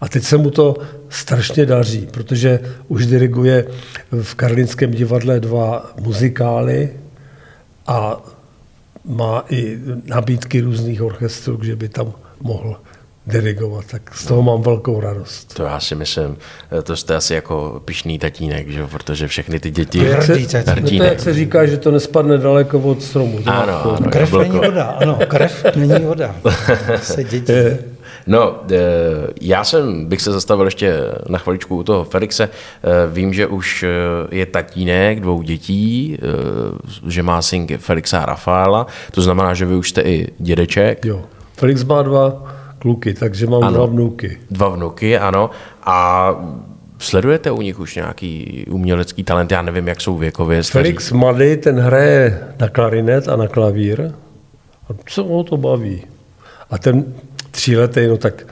A 0.00 0.08
teď 0.08 0.22
se 0.24 0.36
mu 0.36 0.50
to 0.50 0.76
strašně 1.08 1.66
daří, 1.66 2.08
protože 2.10 2.60
už 2.88 3.06
diriguje 3.06 3.66
v 4.22 4.34
Karlínském 4.34 4.90
divadle 4.90 5.40
dva 5.40 5.94
muzikály 6.00 6.90
a 7.86 8.22
má 9.04 9.44
i 9.50 9.78
nabídky 10.04 10.60
různých 10.60 11.02
orchestrů, 11.02 11.58
že 11.62 11.76
by 11.76 11.88
tam 11.88 12.12
mohl 12.40 12.76
dirigovat. 13.26 13.84
Tak 13.90 14.14
z 14.14 14.26
toho 14.26 14.42
mám 14.42 14.62
velkou 14.62 15.00
radost. 15.00 15.54
To 15.54 15.62
já 15.62 15.80
si 15.80 15.94
myslím, 15.94 16.36
to 16.82 16.96
jste 16.96 17.14
asi 17.16 17.34
jako 17.34 17.82
pišný 17.84 18.18
tatínek, 18.18 18.68
že? 18.68 18.80
jo, 18.80 18.88
protože 18.88 19.28
všechny 19.28 19.60
ty 19.60 19.70
děti... 19.70 19.98
To 19.98 20.04
je 20.04 20.14
hrdý 20.14 20.46
No 20.56 20.62
tatínek. 20.64 20.98
to 20.98 21.04
jak 21.04 21.20
se 21.20 21.34
říká, 21.34 21.66
že 21.66 21.76
to 21.76 21.90
nespadne 21.90 22.38
daleko 22.38 22.78
od 22.78 23.02
stromu. 23.02 23.38
Ano, 23.46 23.84
ano. 23.96 23.98
Krev 24.10 24.32
jablko. 24.32 24.52
není 24.52 24.66
voda, 24.66 24.84
ano, 24.84 25.18
krev 25.28 25.64
není 25.76 26.04
voda. 26.04 26.36
Se 27.02 27.24
děti. 27.24 27.52
No, 28.26 28.60
eh, 28.72 28.76
já 29.40 29.64
jsem, 29.64 30.06
bych 30.06 30.22
se 30.22 30.32
zastavil 30.32 30.64
ještě 30.64 30.94
na 31.28 31.38
chviličku 31.38 31.76
u 31.76 31.82
toho 31.82 32.04
Felixe. 32.04 32.44
Eh, 32.48 32.88
Vím, 33.12 33.34
že 33.34 33.46
už 33.46 33.82
eh, 33.82 33.88
je 34.36 34.46
tatínek 34.46 35.20
dvou 35.20 35.42
dětí, 35.42 36.18
že 37.08 37.22
má 37.22 37.42
synky 37.42 37.78
Felixa 37.78 38.18
a 38.20 38.26
Rafaela, 38.26 38.86
to 39.12 39.22
znamená, 39.22 39.54
že 39.54 39.66
vy 39.66 39.74
už 39.74 39.88
jste 39.90 40.00
i 40.02 40.28
dědeček, 40.38 41.04
Jo. 41.04 41.22
Felix 41.56 41.84
má 41.84 42.02
dva 42.02 42.52
kluky, 42.78 43.14
takže 43.14 43.46
mám 43.46 43.62
Ano. 43.64 43.76
dva 43.76 43.86
vnuky. 43.86 44.38
dva 44.50 44.68
vnuky, 44.68 45.18
ano, 45.18 45.50
a 45.82 46.30
sledujete 46.98 47.50
u 47.50 47.60
nich 47.62 47.78
už 47.80 47.94
nějaký 47.96 48.64
umělecký 48.70 49.24
talent, 49.24 49.50
já 49.52 49.62
nevím, 49.62 49.88
jak 49.88 50.00
jsou 50.00 50.16
věkově 50.16 50.62
staří. 50.62 50.82
Felix 50.82 51.12
mladý, 51.12 51.56
ten 51.56 51.78
hraje 51.80 52.40
na 52.60 52.68
klarinet 52.68 53.28
a 53.28 53.36
na 53.36 53.48
klavír. 53.48 54.00
A 54.90 54.92
co 55.06 55.24
ho 55.24 55.44
to 55.44 55.56
baví? 55.56 56.02
A 56.70 56.78
ten 56.78 57.04
tříletý, 57.54 58.06
no 58.06 58.16
tak 58.16 58.46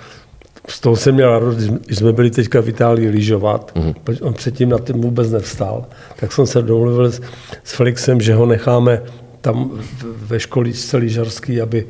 z 0.68 0.80
toho 0.80 0.96
jsem 0.96 1.14
měl 1.14 1.30
radost, 1.38 1.56
když 1.56 1.98
jsme 1.98 2.12
byli 2.12 2.30
teďka 2.30 2.60
v 2.62 2.68
Itálii 2.68 3.08
lyžovat, 3.08 3.72
Mhm. 3.74 3.86
mm. 3.86 4.16
on 4.20 4.34
předtím 4.34 4.68
na 4.68 4.78
tím 4.78 5.00
vůbec 5.00 5.30
nevstal, 5.30 5.84
tak 6.20 6.32
jsem 6.32 6.46
se 6.46 6.62
domluvil 6.62 7.10
s, 7.12 7.20
s 7.64 7.72
Felixem, 7.72 8.20
že 8.20 8.34
ho 8.34 8.46
necháme 8.46 9.02
tam 9.40 9.70
ve 10.04 10.40
školičce 10.40 10.96
lyžařský, 10.96 11.60
aby 11.60 11.86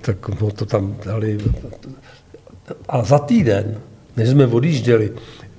tak 0.00 0.40
mu 0.40 0.50
to 0.50 0.66
tam 0.66 0.96
dali. 1.06 1.38
A 2.88 3.04
za 3.04 3.18
týden, 3.18 3.76
než 4.16 4.28
jsme 4.28 4.46
odjížděli, 4.46 5.12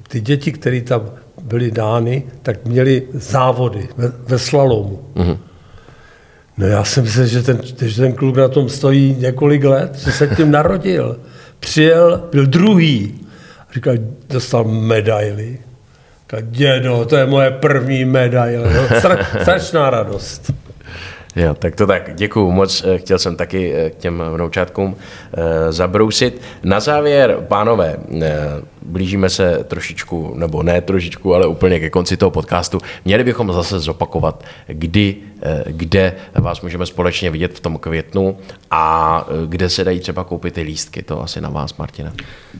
ty 0.07 0.21
děti, 0.21 0.51
které 0.51 0.81
tam 0.81 1.01
byly 1.41 1.71
dány, 1.71 2.23
tak 2.41 2.65
měli 2.65 3.07
závody 3.13 3.87
ve, 3.97 4.07
ve 4.27 4.39
slalomu. 4.39 4.99
Mm. 5.15 5.37
No 6.57 6.67
já 6.67 6.83
jsem 6.83 7.03
myslel, 7.03 7.25
že 7.25 7.41
ten, 7.41 7.59
že 7.81 8.01
ten 8.01 8.13
kluk 8.13 8.37
na 8.37 8.47
tom 8.47 8.69
stojí 8.69 9.15
několik 9.19 9.63
let, 9.63 9.95
že 9.95 10.11
se 10.11 10.27
tím 10.27 10.51
narodil. 10.51 11.19
Přijel, 11.59 12.23
byl 12.31 12.45
druhý. 12.45 13.19
Říkal, 13.73 13.93
dostal 14.29 14.63
medaily. 14.63 15.59
Říkal, 16.21 16.39
dědo, 16.41 17.05
to 17.05 17.15
je 17.15 17.25
moje 17.25 17.51
první 17.51 18.05
medaile. 18.05 18.73
No, 18.73 18.99
stra, 18.99 19.17
strašná 19.41 19.89
radost. 19.89 20.53
Jo, 21.35 21.53
tak 21.53 21.75
to 21.75 21.87
tak, 21.87 22.15
děkuju 22.15 22.51
moc. 22.51 22.83
Eh, 22.85 22.97
Chtěl 22.97 23.19
jsem 23.19 23.35
taky 23.35 23.73
eh, 23.75 23.89
k 23.89 23.95
těm 23.95 24.23
vnoučátkům 24.33 24.95
eh, 25.33 25.71
zabrousit. 25.71 26.41
Na 26.63 26.79
závěr, 26.79 27.37
pánové, 27.47 27.97
blížíme 28.86 29.30
se 29.30 29.63
trošičku, 29.63 30.34
nebo 30.36 30.63
ne 30.63 30.82
trošičku, 30.82 31.36
ale 31.36 31.48
úplně 31.48 31.80
ke 31.80 31.89
konci 31.89 32.17
toho 32.17 32.32
podcastu. 32.32 32.80
Měli 33.06 33.24
bychom 33.24 33.54
zase 33.54 33.80
zopakovat, 33.80 34.43
kdy, 34.67 35.15
eh, 35.41 35.63
kde 35.67 36.15
vás 36.36 36.62
můžeme 36.62 36.86
společně 36.86 37.32
vidět 37.32 37.54
v 37.54 37.60
tom 37.60 37.78
květnu 37.78 38.38
a 38.72 39.26
eh, 39.28 39.48
kde 39.48 39.69
se 39.69 39.84
dají 39.84 40.00
třeba 40.00 40.24
koupit 40.24 40.54
ty 40.54 40.62
lístky. 40.62 41.04
To 41.04 41.24
asi 41.24 41.41
na 41.41 41.50
vás, 41.50 41.78
Martina. 41.78 42.13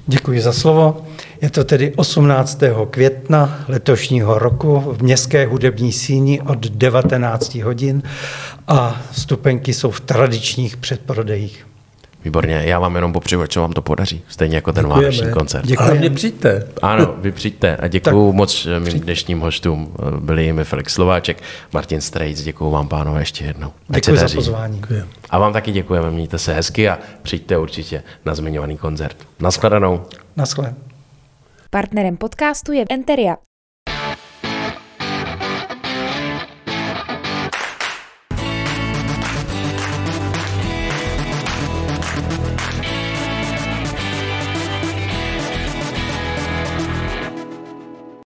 Děkuji 0.08 0.42
za 0.42 0.54
slovo. 0.54 1.06
Je 1.42 1.50
to 1.50 1.64
tedy 1.64 1.94
18. 1.96 2.86
května 2.90 3.66
letošního 3.68 4.40
roku 4.40 4.80
v 4.80 5.04
Městské 5.04 5.46
hudební 5.46 5.92
síni 5.92 6.42
od 6.42 6.60
19 6.60 7.56
hodin 7.56 8.04
a 8.68 9.02
stupenky 9.12 9.74
jsou 9.74 9.92
v 9.92 10.02
tradičních 10.02 10.78
předprodejích. 10.78 11.66
Výborně, 12.24 12.62
já 12.66 12.80
vám 12.80 12.96
jenom 12.96 13.14
popřeju, 13.14 13.42
ať 13.42 13.54
se 13.54 13.60
vám 13.60 13.74
to 13.74 13.82
podaří. 13.82 14.24
Stejně 14.28 14.56
jako 14.56 14.74
ten 14.74 14.84
Děkujeme. 14.86 15.02
vánoční 15.04 15.32
koncert. 15.32 15.66
Děkujeme. 15.66 15.92
Ale 15.92 16.00
mě 16.00 16.10
přijďte. 16.10 16.68
Ano, 16.82 17.16
vy 17.18 17.32
přijďte 17.32 17.78
a 17.78 17.88
děkuji 17.88 18.34
moc 18.34 18.68
eh, 18.76 18.80
mým 18.80 19.00
dnešním 19.00 19.40
hostům. 19.40 19.96
Eh, 20.00 20.20
Byli 20.20 20.46
jimi 20.46 20.64
Felix 20.64 20.94
Slováček, 20.94 21.42
Martin 21.74 22.02
Strejc, 22.02 22.42
děkuji 22.44 22.72
vám 22.72 22.88
pánové 22.88 23.22
ještě 23.22 23.46
jednou. 23.46 23.72
Děkuji 23.88 24.18
za 24.18 24.28
pozvání. 24.36 24.76
Děkuji. 24.80 25.04
A 25.30 25.40
vám 25.40 25.54
taky 25.54 25.72
děkujeme, 25.72 26.12
mějte 26.12 26.38
se 26.38 26.54
hezky 26.54 26.90
a 26.90 27.00
přijďte 27.22 27.58
určitě 27.58 28.04
na 28.26 28.36
zmiňovaný 28.36 28.78
koncert. 28.78 29.18
Naschledanou. 29.40 30.02
Naschle. 30.38 30.74
Partnerem 31.70 32.18
podcastu 32.18 32.72
je 32.72 32.86
Enteria. 32.90 33.36